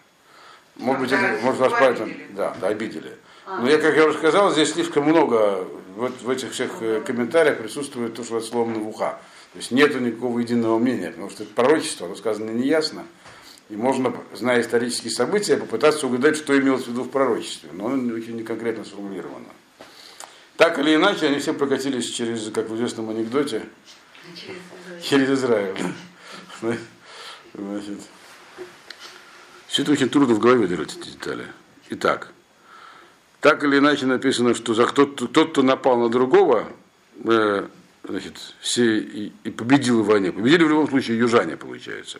Может 0.77 1.01
быть, 1.01 1.11
это, 1.11 1.39
может 1.43 1.59
вас 1.59 1.73
поэтому, 1.77 2.13
да, 2.31 2.55
да, 2.59 2.67
обидели. 2.67 3.17
А. 3.45 3.59
Но 3.61 3.69
я, 3.69 3.77
как 3.77 3.95
я 3.95 4.05
уже 4.05 4.17
сказал, 4.17 4.51
здесь 4.51 4.73
слишком 4.73 5.05
много, 5.05 5.67
вот 5.95 6.21
в 6.21 6.29
этих 6.29 6.51
всех 6.51 6.81
э, 6.81 7.01
комментариях 7.01 7.57
присутствует 7.57 8.13
то, 8.15 8.23
что 8.23 8.37
это 8.37 8.45
словно 8.45 8.79
в 8.79 8.87
уха. 8.87 9.19
То 9.53 9.59
есть 9.59 9.71
нету 9.71 9.99
никакого 9.99 10.39
единого 10.39 10.77
мнения, 10.77 11.09
потому 11.09 11.29
что 11.29 11.43
это 11.43 11.53
пророчество, 11.53 12.05
оно 12.05 12.15
сказано 12.15 12.51
неясно. 12.51 13.05
И 13.69 13.75
можно, 13.75 14.13
зная 14.33 14.61
исторические 14.61 15.11
события, 15.11 15.57
попытаться 15.57 16.07
угадать, 16.07 16.37
что 16.37 16.57
имелось 16.57 16.85
в 16.85 16.87
виду 16.87 17.03
в 17.03 17.09
пророчестве. 17.09 17.69
Но 17.71 17.87
оно 17.87 18.13
очень 18.13 18.35
не 18.35 18.43
конкретно 18.43 18.83
сформулировано. 18.83 19.45
Так 20.57 20.77
или 20.79 20.95
иначе, 20.95 21.27
они 21.27 21.39
все 21.39 21.53
прокатились 21.53 22.09
через, 22.09 22.51
как 22.51 22.69
в 22.69 22.75
известном 22.75 23.09
анекдоте, 23.09 23.63
Через 25.01 25.29
Израиль. 25.29 25.75
Значит, 27.53 27.99
все 29.67 29.81
это 29.83 29.91
очень 29.91 30.09
трудно 30.09 30.35
в 30.35 30.39
голове 30.39 30.67
держать 30.67 30.95
эти 30.97 31.09
детали. 31.09 31.45
Итак, 31.89 32.31
так 33.39 33.63
или 33.63 33.77
иначе 33.77 34.05
написано, 34.05 34.53
что 34.53 34.73
за 34.73 34.85
кто, 34.85 35.05
тот, 35.05 35.51
кто 35.51 35.61
напал 35.63 35.97
на 35.97 36.09
другого, 36.09 36.67
э, 37.23 37.67
значит, 38.03 38.33
все 38.59 38.99
и, 38.99 39.31
и 39.43 39.49
победил 39.49 40.03
в 40.03 40.07
войне. 40.07 40.31
Победили 40.31 40.63
в 40.63 40.69
любом 40.69 40.89
случае 40.89 41.17
южане, 41.17 41.57
получается. 41.57 42.19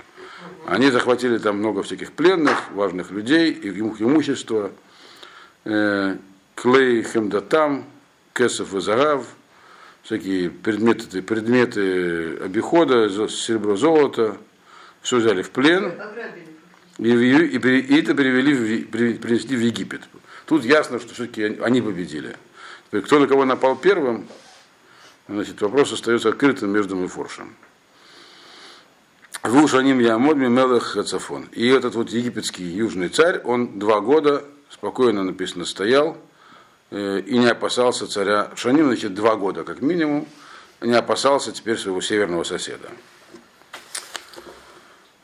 Они 0.66 0.90
захватили 0.90 1.38
там 1.38 1.58
много 1.58 1.84
всяких 1.84 2.14
пленных, 2.14 2.72
важных 2.72 3.12
людей, 3.12 3.52
их 3.52 3.76
имущество, 4.02 4.72
э, 5.66 6.18
клей, 6.56 7.04
хемдатам, 7.04 7.86
кесов 8.34 8.74
и 8.74 8.80
загав, 8.80 9.26
всякие 10.04 10.50
предметы, 10.50 11.22
предметы 11.22 12.38
обихода, 12.38 13.10
серебро, 13.28 13.76
золото, 13.76 14.38
все 15.02 15.18
взяли 15.18 15.42
в 15.42 15.52
плен. 15.52 15.94
И, 16.98 17.10
и 17.10 17.58
и 17.58 18.02
это 18.02 18.14
перевели, 18.14 18.54
в 18.54 18.92
принесли 19.20 19.56
в 19.56 19.62
Египет. 19.62 20.02
Тут 20.46 20.66
ясно, 20.66 21.00
что 21.00 21.14
все-таки 21.14 21.44
они 21.62 21.82
победили. 21.82 22.36
Теперь, 22.88 23.02
Кто 23.04 23.20
на 23.20 23.28
кого 23.28 23.46
напал 23.46 23.76
первым, 23.76 24.28
значит, 25.28 25.62
вопрос 25.62 25.94
остается 25.94 26.30
открытым 26.30 26.72
между 26.72 26.96
Мефоршем. 26.96 27.56
Вушаним 29.44 30.00
Ямодми 30.00 30.48
Мелех 30.48 30.84
Хацафон. 30.84 31.48
И 31.54 31.68
этот 31.68 31.96
вот 31.96 32.10
египетский 32.10 32.64
южный 32.64 33.10
царь, 33.10 33.40
он 33.44 33.80
два 33.80 34.02
года 34.02 34.44
спокойно 34.70 35.24
написано 35.24 35.66
стоял 35.66 36.18
э, 36.92 37.22
и 37.26 37.38
не 37.38 37.48
опасался 37.48 38.08
царя. 38.08 38.52
Шаним, 38.56 38.88
значит, 38.88 39.14
два 39.14 39.36
года 39.36 39.64
как 39.64 39.82
минимум, 39.82 40.28
не 40.82 40.94
опасался 40.94 41.52
теперь 41.52 41.78
своего 41.78 42.02
северного 42.02 42.44
соседа. 42.44 42.90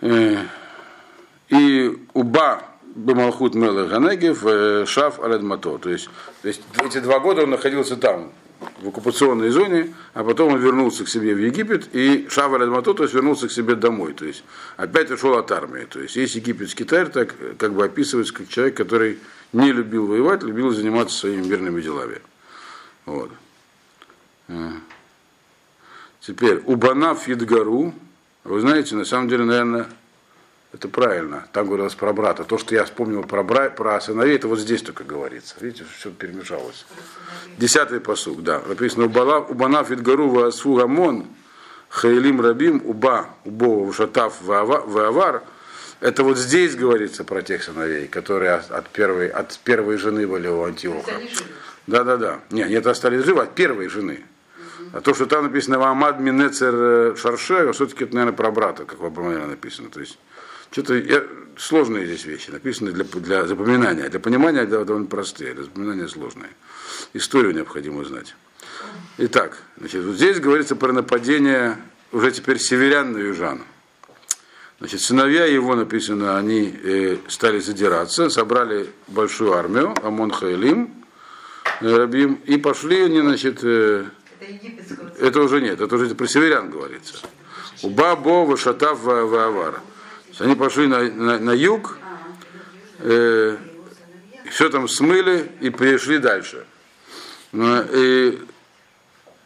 Э, 0.02 0.44
и 1.50 1.98
уба 2.14 2.64
Бамалхут 2.96 3.56
Мелех 3.56 3.90
Ганегев 3.90 4.46
э, 4.46 4.86
Шаф 4.88 5.20
Алядмато. 5.20 5.78
То 5.78 5.90
есть, 5.90 6.10
то 6.42 6.48
есть 6.48 6.62
эти 6.84 7.00
два 7.00 7.20
года 7.20 7.44
он 7.44 7.50
находился 7.50 7.98
там, 7.98 8.32
в 8.82 8.88
оккупационной 8.88 9.50
зоне, 9.50 9.94
а 10.14 10.24
потом 10.24 10.54
он 10.54 10.60
вернулся 10.60 11.04
к 11.04 11.10
себе 11.10 11.34
в 11.34 11.40
Египет 11.40 11.94
и 11.94 12.28
Шаф 12.30 12.54
Алядмато, 12.54 12.94
то 12.94 13.04
есть 13.04 13.14
вернулся 13.14 13.48
к 13.48 13.52
себе 13.52 13.76
домой. 13.76 14.14
То 14.14 14.26
есть 14.26 14.44
опять 14.78 15.12
ушел 15.12 15.38
от 15.38 15.52
армии. 15.52 15.86
То 15.86 16.00
есть 16.00 16.16
есть 16.16 16.36
египетский 16.36 16.86
царь, 16.86 17.08
так 17.08 17.36
как 17.58 17.74
бы 17.74 17.84
описывается 17.84 18.34
как 18.34 18.48
человек, 18.48 18.78
который 18.78 19.20
не 19.54 19.72
любил 19.72 20.08
воевать, 20.08 20.44
любил 20.44 20.72
заниматься 20.72 21.18
своими 21.18 21.46
мирными 21.46 21.82
делами. 21.82 22.22
Вот. 23.06 23.32
Э. 24.48 24.72
Теперь, 26.22 26.62
Убанав 26.66 27.28
Едгару, 27.28 27.94
вы 28.46 28.62
знаете, 28.62 28.96
на 28.96 29.06
самом 29.06 29.28
деле, 29.28 29.44
наверное, 29.44 29.88
это 30.72 30.88
правильно. 30.88 31.48
Там 31.52 31.66
говорилось 31.68 31.96
про 31.96 32.14
брата. 32.14 32.44
То, 32.44 32.58
что 32.58 32.76
я 32.76 32.86
вспомнил 32.86 33.24
про, 33.24 33.44
бра... 33.44 33.70
про 33.70 34.00
сыновей, 34.00 34.36
это 34.36 34.48
вот 34.48 34.60
здесь 34.60 34.82
только 34.82 35.04
говорится. 35.04 35.56
Видите, 35.60 35.84
все 35.98 36.12
перемешалось. 36.12 36.86
Десятый 37.58 38.00
посуг, 38.00 38.44
да. 38.44 38.62
Написано, 38.68 39.06
Убанав 39.06 39.92
Идгару 39.92 40.30
Ваасфу 40.30 40.76
Гамон, 40.76 41.26
Хаилим 41.90 42.40
Рабим, 42.40 42.82
Уба, 42.86 43.30
Убова 43.46 43.92
Вшатав 43.92 44.42
Ваавар. 44.42 45.44
Это 46.02 46.24
вот 46.24 46.38
здесь 46.38 46.76
говорится 46.76 47.24
про 47.24 47.42
тех 47.42 47.64
сыновей, 47.64 48.08
которые 48.08 48.56
от 48.56 48.90
первой, 48.90 49.30
от 49.30 49.58
первой 49.60 49.98
жены 49.98 50.28
были 50.28 50.50
у 50.50 50.66
Антиоха. 50.66 51.14
Да, 51.88 52.04
да, 52.04 52.18
да. 52.18 52.40
Не, 52.52 52.64
они 52.64 52.76
это 52.76 52.92
остались 52.92 53.24
живы 53.24 53.42
от 53.44 53.56
первой 53.56 53.88
жены. 53.88 54.24
А 54.96 55.02
то, 55.02 55.14
что 55.14 55.26
там 55.26 55.44
написано 55.44 55.78
Вамад 55.78 56.22
Минецер 56.22 56.74
э, 56.74 57.16
Шарше, 57.18 57.74
все-таки 57.74 58.06
это, 58.06 58.16
наверное, 58.16 58.38
про 58.38 58.50
брата, 58.50 58.86
как 58.86 58.98
в 59.02 59.06
Абрамеле 59.06 59.46
написано. 59.46 59.90
То 59.90 60.00
есть 60.00 60.18
Что-то 60.72 60.96
я, 60.96 61.22
сложные 61.58 62.06
здесь 62.06 62.24
вещи, 62.24 62.50
написаны 62.50 62.94
для, 62.94 63.04
для 63.04 63.46
запоминания. 63.46 64.08
Для 64.08 64.22
понимания 64.22 64.64
да, 64.64 64.86
довольно 64.86 65.08
простые, 65.08 65.54
для 65.54 65.64
запоминания 65.66 66.08
сложные. 66.08 66.50
Историю 67.14 67.54
необходимо 67.54 68.06
знать. 68.06 68.38
Итак, 69.18 69.58
значит, 69.78 70.02
вот 70.02 70.16
здесь 70.16 70.40
говорится 70.40 70.78
про 70.78 70.94
нападение 70.94 71.76
уже 72.14 72.32
теперь 72.32 72.58
северян 72.58 73.12
на 73.12 73.18
южан. 73.18 73.64
Значит, 74.80 75.02
сыновья 75.02 75.44
его, 75.44 75.76
написано, 75.76 76.38
они 76.38 76.74
э, 76.74 77.18
стали 77.28 77.60
задираться, 77.60 78.30
собрали 78.30 78.90
большую 79.10 79.52
армию, 79.52 79.94
Амон 80.04 80.32
Хайлим, 80.32 80.90
э, 81.82 81.98
Рабим, 81.98 82.36
и 82.46 82.56
пошли 82.56 83.02
они, 83.02 83.20
значит, 83.20 83.60
э, 83.62 84.06
Это 85.20 85.42
уже 85.42 85.62
нет, 85.62 85.80
это 85.82 85.96
уже 85.96 86.14
про 86.16 86.28
северян 86.28 86.70
говорится. 86.70 87.16
У 87.84 87.90
Бабо, 87.90 88.46
Вашатав, 88.46 89.02
Ваавара. 89.02 89.82
Они 90.40 90.56
пошли 90.56 90.88
на, 90.88 91.04
на, 91.04 91.40
на 91.40 91.52
юг, 91.52 91.98
э, 93.00 93.58
все 94.50 94.70
там 94.70 94.88
смыли 94.88 95.52
и 95.62 95.70
пришли 95.70 96.18
дальше. 96.18 96.66
Ну, 97.52 97.84
И 97.94 98.40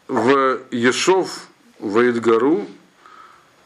в 0.07 0.61
Ешов, 0.71 1.47
в 1.77 2.09
Идгару, 2.09 2.67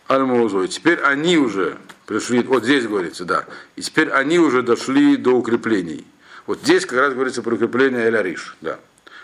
Аль-Маузой. 0.09 0.67
Теперь 0.67 0.99
они 0.99 1.37
уже 1.37 1.77
пришли, 2.05 2.43
вот 2.43 2.63
здесь 2.65 2.85
говорится, 2.85 3.23
да, 3.23 3.45
и 3.77 3.81
теперь 3.81 4.09
они 4.09 4.39
уже 4.39 4.61
дошли 4.61 5.15
до 5.15 5.31
укреплений. 5.31 6.05
Вот 6.45 6.59
здесь 6.59 6.85
как 6.85 6.99
раз 6.99 7.13
говорится 7.13 7.41
про 7.41 7.55
укрепление 7.55 8.05
Эль-Ариш, 8.05 8.57
да. 8.59 8.79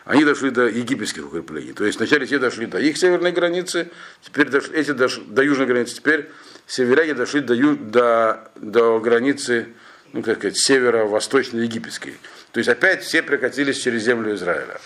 Они 0.10 0.26
дошли 0.26 0.50
до 0.50 0.68
египетских 0.68 1.28
укреплений. 1.28 1.72
То 1.72 1.86
есть 1.86 2.00
вначале 2.00 2.26
те 2.26 2.40
дошли 2.40 2.66
до 2.66 2.80
их 2.80 2.98
северной 2.98 3.32
границы, 3.32 3.92
теперь 4.24 4.50
дошли, 4.50 4.74
эти 4.74 4.90
дошли 4.90 5.24
до 5.24 5.44
южной 5.44 5.68
границы, 5.68 5.98
теперь 5.98 6.32
северяне 6.66 7.14
дошли 7.14 7.42
до, 7.42 7.56
до, 7.76 8.52
до 8.56 9.00
границы, 9.00 9.68
ну, 10.12 10.24
как 10.24 10.38
сказать, 10.38 10.58
северо-восточной 10.58 11.66
египетской. 11.66 12.18
То 12.54 12.58
есть 12.60 12.70
опять 12.70 13.04
все 13.04 13.22
прокатились 13.22 13.78
через 13.78 14.02
землю 14.02 14.34
Израиля. 14.34 14.82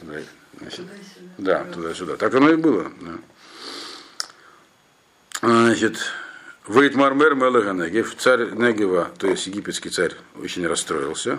Значит, 0.00 0.86
да, 1.38 1.62
туда-сюда. 1.62 2.16
Так 2.16 2.34
оно 2.34 2.50
и 2.50 2.56
было. 2.56 2.90
да. 3.00 3.12
Значит, 5.40 5.98
Вейтмармер 6.66 7.36
Мелеганегев, 7.36 8.16
царь 8.16 8.50
Негева, 8.50 9.12
то 9.18 9.28
есть 9.28 9.46
египетский 9.46 9.90
царь, 9.90 10.14
очень 10.34 10.66
расстроился. 10.66 11.38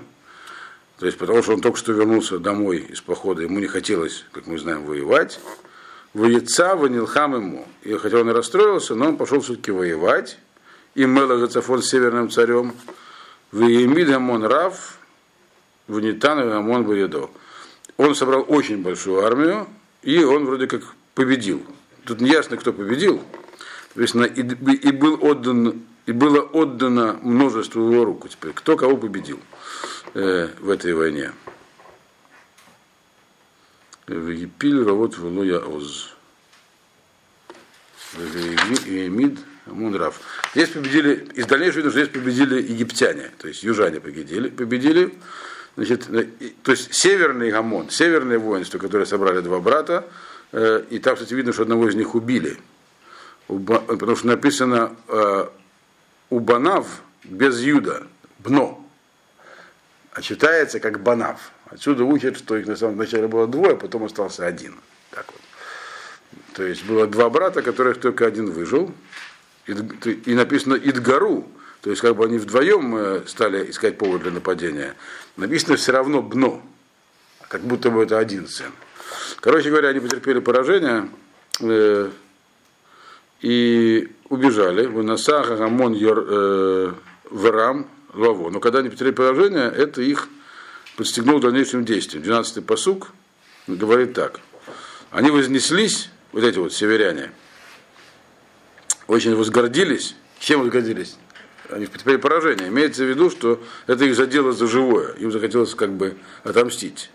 То 1.03 1.07
есть 1.07 1.19
потому 1.19 1.43
что 1.43 1.51
он 1.51 1.59
только 1.59 1.77
что 1.77 1.91
вернулся 1.91 2.39
домой 2.39 2.77
из 2.77 3.01
похода, 3.01 3.41
ему 3.41 3.59
не 3.59 3.67
хотелось, 3.67 4.23
как 4.31 4.47
мы 4.47 4.57
знаем, 4.57 4.85
воевать. 4.85 5.37
Воеца 6.13 6.77
ванилхам 6.77 7.35
ему. 7.35 7.67
И 7.81 7.91
хотя 7.95 8.21
он 8.21 8.29
и 8.29 8.31
расстроился, 8.31 8.95
но 8.95 9.09
он 9.09 9.17
пошел 9.17 9.41
все-таки 9.41 9.71
воевать. 9.71 10.39
И 10.95 11.03
Мелагацафон 11.03 11.83
с 11.83 11.89
северным 11.89 12.29
царем. 12.29 12.71
Веемид 13.51 14.11
Амон 14.11 14.45
Рав, 14.45 14.97
Ванитан 15.89 16.39
и 16.39 16.49
Амон 16.53 16.85
Баридо. 16.85 17.29
Он 17.97 18.15
собрал 18.15 18.45
очень 18.47 18.81
большую 18.81 19.25
армию, 19.25 19.67
и 20.03 20.23
он 20.23 20.45
вроде 20.45 20.67
как 20.67 20.83
победил. 21.15 21.65
Тут 22.05 22.21
не 22.21 22.29
ясно, 22.29 22.55
кто 22.55 22.71
победил. 22.71 23.21
Написано, 23.95 24.23
и, 24.23 24.39
и 24.39 24.91
был 24.93 25.19
отдан, 25.21 25.81
и 26.05 26.13
было 26.13 26.39
отдано 26.39 27.19
множество 27.21 27.81
его 27.81 28.05
руку. 28.05 28.29
Теперь 28.29 28.53
кто 28.53 28.77
кого 28.77 28.95
победил 28.95 29.41
э, 30.13 30.49
в 30.59 30.69
этой 30.69 30.93
войне? 30.93 31.31
Вегипиль 34.07 34.83
Равот 34.83 35.17
Велуя 35.17 35.59
Оз. 35.59 36.13
Амунрав. 39.65 40.19
Здесь 40.53 40.69
победили, 40.69 41.27
из 41.35 41.45
дальнейшего 41.45 41.77
видно, 41.77 41.91
что 41.91 41.99
здесь 42.01 42.13
победили 42.13 42.61
египтяне, 42.61 43.31
то 43.37 43.47
есть 43.47 43.63
южане 43.63 44.01
победили, 44.01 44.49
победили. 44.49 45.13
Значит, 45.75 46.09
э, 46.09 46.27
то 46.61 46.71
есть 46.71 46.93
северный 46.93 47.49
Гамон, 47.49 47.89
северное 47.89 48.37
воинство, 48.37 48.77
которое 48.77 49.05
собрали 49.05 49.39
два 49.39 49.59
брата, 49.59 50.07
э, 50.51 50.83
и 50.89 50.99
там, 50.99 51.15
кстати, 51.15 51.33
видно, 51.33 51.53
что 51.53 51.63
одного 51.63 51.87
из 51.87 51.95
них 51.95 52.13
убили. 52.13 52.57
Уба- 53.47 53.85
Потому 53.85 54.15
что 54.15 54.27
написано 54.27 54.95
э, 55.07 55.47
Убанав 56.29 57.01
без 57.23 57.59
Юда, 57.61 58.05
Бно. 58.39 58.82
А 60.13 60.21
читается 60.21 60.79
как 60.79 61.01
Банав. 61.01 61.51
Отсюда 61.65 62.03
учат, 62.03 62.37
что 62.37 62.55
их 62.55 62.67
на 62.67 62.75
самом 62.75 62.97
начале 62.97 63.27
было 63.27 63.47
двое, 63.47 63.75
потом 63.75 64.03
остался 64.03 64.45
один. 64.45 64.75
Так 65.09 65.25
вот. 65.27 65.41
То 66.53 66.63
есть 66.63 66.85
было 66.85 67.07
два 67.07 67.29
брата, 67.31 67.63
которых 67.63 67.99
только 67.99 68.27
один 68.27 68.51
выжил. 68.51 68.93
И, 69.65 69.71
и 69.71 70.35
написано 70.35 70.75
Идгару, 70.75 71.47
то 71.81 71.89
есть 71.89 72.01
как 72.01 72.15
бы 72.15 72.25
они 72.25 72.37
вдвоем 72.37 72.95
э, 72.95 73.21
стали 73.25 73.71
искать 73.71 73.97
повод 73.97 74.21
для 74.21 74.31
нападения. 74.31 74.95
Написано 75.35 75.77
все 75.77 75.93
равно 75.93 76.21
Бно, 76.21 76.61
как 77.47 77.61
будто 77.61 77.89
бы 77.89 78.03
это 78.03 78.19
один 78.19 78.47
сын. 78.47 78.71
Короче 79.39 79.69
говоря, 79.69 79.89
они 79.89 79.99
потерпели 79.99 80.39
поражение 80.39 81.09
э, 81.59 82.11
и 83.41 84.11
убежали. 84.29 84.85
Выносаха, 84.85 85.55
Гамон, 85.55 85.93
Йор, 85.93 86.25
э, 86.27 86.93
Верам, 87.31 87.87
Лаво. 88.13 88.49
Но 88.49 88.59
когда 88.59 88.79
они 88.79 88.89
потеряли 88.89 89.13
поражение, 89.13 89.71
это 89.71 90.01
их 90.01 90.29
подстегнуло 90.95 91.41
дальнейшим 91.41 91.85
действиям. 91.85 92.23
12-й 92.23 92.61
посук 92.61 93.11
говорит 93.67 94.13
так. 94.13 94.39
Они 95.11 95.29
вознеслись, 95.29 96.09
вот 96.31 96.43
эти 96.43 96.57
вот 96.57 96.73
северяне, 96.73 97.31
очень 99.07 99.35
возгордились. 99.35 100.15
Чем 100.39 100.61
возгордились? 100.61 101.17
Они 101.69 101.85
потерпели 101.85 102.17
поражение. 102.17 102.67
Имеется 102.67 103.03
в 103.03 103.07
виду, 103.07 103.29
что 103.29 103.61
это 103.87 104.05
их 104.05 104.15
задело 104.15 104.51
за 104.51 104.67
живое. 104.67 105.13
Им 105.13 105.31
захотелось 105.31 105.75
как 105.75 105.93
бы 105.93 106.17
отомстить. 106.43 107.09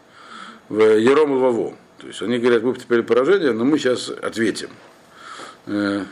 В 0.68 0.80
Ером 0.80 1.36
и 1.36 1.38
Ваво. 1.38 1.76
То 1.98 2.06
есть 2.06 2.22
они 2.22 2.38
говорят, 2.38 2.62
вы 2.62 2.74
потерпели 2.74 3.00
поражение, 3.02 3.52
но 3.52 3.64
мы 3.64 3.78
сейчас 3.78 4.08
ответим. 4.10 4.70
Э, 5.66 6.04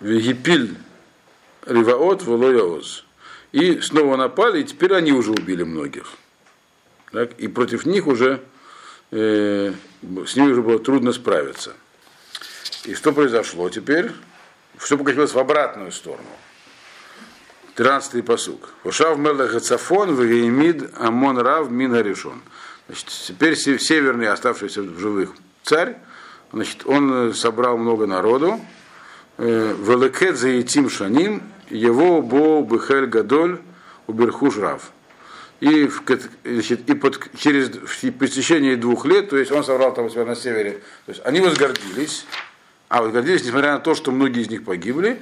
Вегипиль 0.00 0.76
Риваот 1.66 2.22
Волояоз. 2.22 3.04
И 3.52 3.80
снова 3.80 4.16
напали, 4.16 4.60
и 4.60 4.64
теперь 4.64 4.94
они 4.94 5.12
уже 5.12 5.30
убили 5.30 5.62
многих. 5.62 6.12
Так? 7.12 7.32
И 7.38 7.48
против 7.48 7.86
них 7.86 8.06
уже, 8.06 8.42
э, 9.10 9.72
с 10.26 10.36
ними 10.36 10.52
уже 10.52 10.62
было 10.62 10.78
трудно 10.78 11.12
справиться. 11.12 11.74
И 12.84 12.94
что 12.94 13.12
произошло 13.12 13.68
теперь? 13.70 14.10
Все 14.76 14.98
покатилось 14.98 15.32
в 15.32 15.38
обратную 15.38 15.92
сторону. 15.92 16.28
13-й 17.76 18.22
посук. 18.22 18.70
Ушав 18.84 19.18
мелех 19.18 19.60
цафон, 19.60 20.14
вегемид 20.14 20.90
амон 20.98 21.38
рав 21.38 21.70
мин 21.70 21.94
решен. 21.94 22.42
Значит, 22.86 23.06
теперь 23.06 23.56
се- 23.56 23.78
северный, 23.78 24.28
оставшийся 24.28 24.82
в 24.82 24.98
живых 24.98 25.32
царь, 25.62 25.96
значит, 26.52 26.82
он 26.86 27.30
э, 27.30 27.32
собрал 27.34 27.78
много 27.78 28.06
народу, 28.06 28.60
Велекет 29.38 30.36
заитим 30.36 30.90
шаним, 30.90 31.42
его 31.70 32.22
бо 32.22 32.60
бехель 32.62 33.06
гадоль 33.06 33.60
уберхуш 34.08 34.58
рав. 34.58 34.90
И, 35.60 35.90
значит, 36.44 36.88
и 36.88 36.94
под, 36.94 37.20
через 37.36 37.68
по 38.12 38.26
течение 38.26 38.76
двух 38.76 39.04
лет, 39.06 39.30
то 39.30 39.36
есть 39.36 39.50
он 39.50 39.64
собрал 39.64 39.92
там 39.94 40.06
у 40.06 40.10
себя 40.10 40.24
на 40.24 40.36
севере, 40.36 40.82
то 41.06 41.12
есть 41.12 41.20
они 41.24 41.40
возгордились, 41.40 42.26
а 42.88 43.02
возгордились, 43.02 43.44
несмотря 43.44 43.72
на 43.72 43.80
то, 43.80 43.94
что 43.94 44.12
многие 44.12 44.42
из 44.42 44.50
них 44.50 44.64
погибли, 44.64 45.20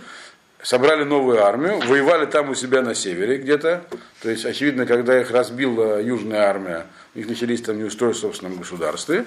собрали 0.67 1.05
новую 1.05 1.45
армию, 1.45 1.81
воевали 1.87 2.27
там 2.27 2.51
у 2.51 2.57
себя 2.57 2.83
на 2.83 2.93
севере 2.93 3.37
где-то. 3.37 3.85
То 4.21 4.31
есть, 4.31 4.45
очевидно, 4.45 4.85
когда 4.85 5.21
их 5.21 5.31
разбила 5.31 6.03
южная 6.03 6.41
армия, 6.41 6.87
у 7.15 7.19
них 7.19 7.29
начались 7.29 7.63
там 7.63 7.79
неустройства 7.79 8.27
в 8.27 8.31
собственном 8.33 8.59
государстве. 8.59 9.27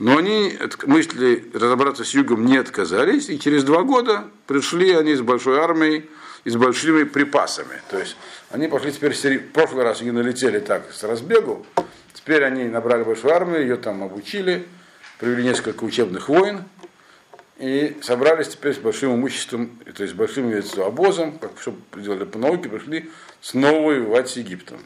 Но 0.00 0.18
они 0.18 0.58
мысли 0.86 1.48
разобраться 1.54 2.02
с 2.02 2.12
югом 2.14 2.46
не 2.46 2.56
отказались, 2.56 3.28
и 3.28 3.38
через 3.38 3.62
два 3.62 3.84
года 3.84 4.24
пришли 4.48 4.92
они 4.92 5.14
с 5.14 5.20
большой 5.20 5.60
армией 5.60 6.10
и 6.42 6.50
с 6.50 6.56
большими 6.56 7.04
припасами. 7.04 7.80
То 7.88 8.00
есть 8.00 8.16
они 8.50 8.66
пошли 8.66 8.90
теперь, 8.90 9.14
в 9.14 9.52
прошлый 9.52 9.84
раз 9.84 10.00
они 10.00 10.10
налетели 10.10 10.58
так 10.58 10.92
с 10.92 11.04
разбегу, 11.04 11.64
теперь 12.12 12.42
они 12.42 12.64
набрали 12.64 13.04
большую 13.04 13.32
армию, 13.32 13.62
ее 13.62 13.76
там 13.76 14.02
обучили, 14.02 14.66
провели 15.20 15.44
несколько 15.44 15.84
учебных 15.84 16.28
войн, 16.28 16.64
и 17.62 17.96
собрались 18.02 18.48
теперь 18.48 18.74
с 18.74 18.78
большим 18.78 19.14
имуществом, 19.14 19.78
то 19.94 20.02
есть 20.02 20.14
с 20.14 20.16
большим 20.16 20.50
имеется 20.50 20.84
обозом, 20.84 21.38
как 21.38 21.56
все 21.58 21.72
делали 21.94 22.24
по 22.24 22.36
науке, 22.36 22.68
пришли 22.68 23.08
снова 23.40 23.86
воевать 23.86 24.28
с 24.28 24.36
Египтом. 24.36 24.80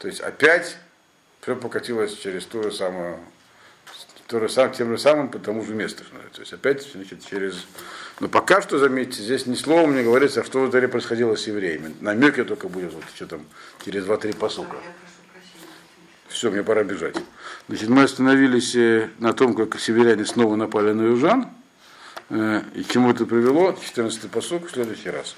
То 0.00 0.08
есть 0.08 0.20
опять 0.20 0.78
все 1.40 1.54
покатилось 1.54 2.16
через 2.16 2.44
ту 2.44 2.60
же 2.64 2.72
самую, 2.72 3.20
то 4.26 4.40
же 4.40 4.48
сам, 4.48 4.72
тем 4.72 4.90
же 4.90 4.98
самым 4.98 5.28
по 5.28 5.38
тому 5.38 5.64
же 5.64 5.76
месту. 5.76 6.02
То 6.32 6.40
есть 6.40 6.52
опять 6.52 6.82
значит, 6.92 7.24
через... 7.24 7.64
Но 8.18 8.28
пока 8.28 8.60
что, 8.62 8.80
заметьте, 8.80 9.22
здесь 9.22 9.46
ни 9.46 9.54
словом 9.54 9.94
не 9.94 10.02
говорится, 10.02 10.42
что 10.42 10.64
в 10.64 10.70
Таре 10.72 10.88
происходило 10.88 11.36
с 11.36 11.46
евреями. 11.46 11.94
Намеки 12.00 12.42
только 12.42 12.68
будет, 12.68 12.92
вот, 12.94 13.04
что 13.14 13.28
там, 13.28 13.46
через 13.84 14.06
2-3 14.06 14.36
посука. 14.36 14.76
Все, 16.26 16.50
мне 16.50 16.64
пора 16.64 16.82
бежать. 16.82 17.14
Значит, 17.68 17.88
мы 17.90 18.02
остановились 18.02 18.74
э, 18.74 19.10
на 19.20 19.34
том, 19.34 19.54
как 19.54 19.78
северяне 19.78 20.24
снова 20.24 20.56
напали 20.56 20.90
на 20.90 21.02
южан. 21.02 21.61
Э, 22.30 22.62
И 22.74 22.82
к 22.82 22.88
чему 22.90 23.10
это 23.10 23.26
привело? 23.26 23.70
14-й 23.72 24.28
посук 24.28 24.68
в 24.68 24.72
следующий 24.72 25.10
раз. 25.10 25.36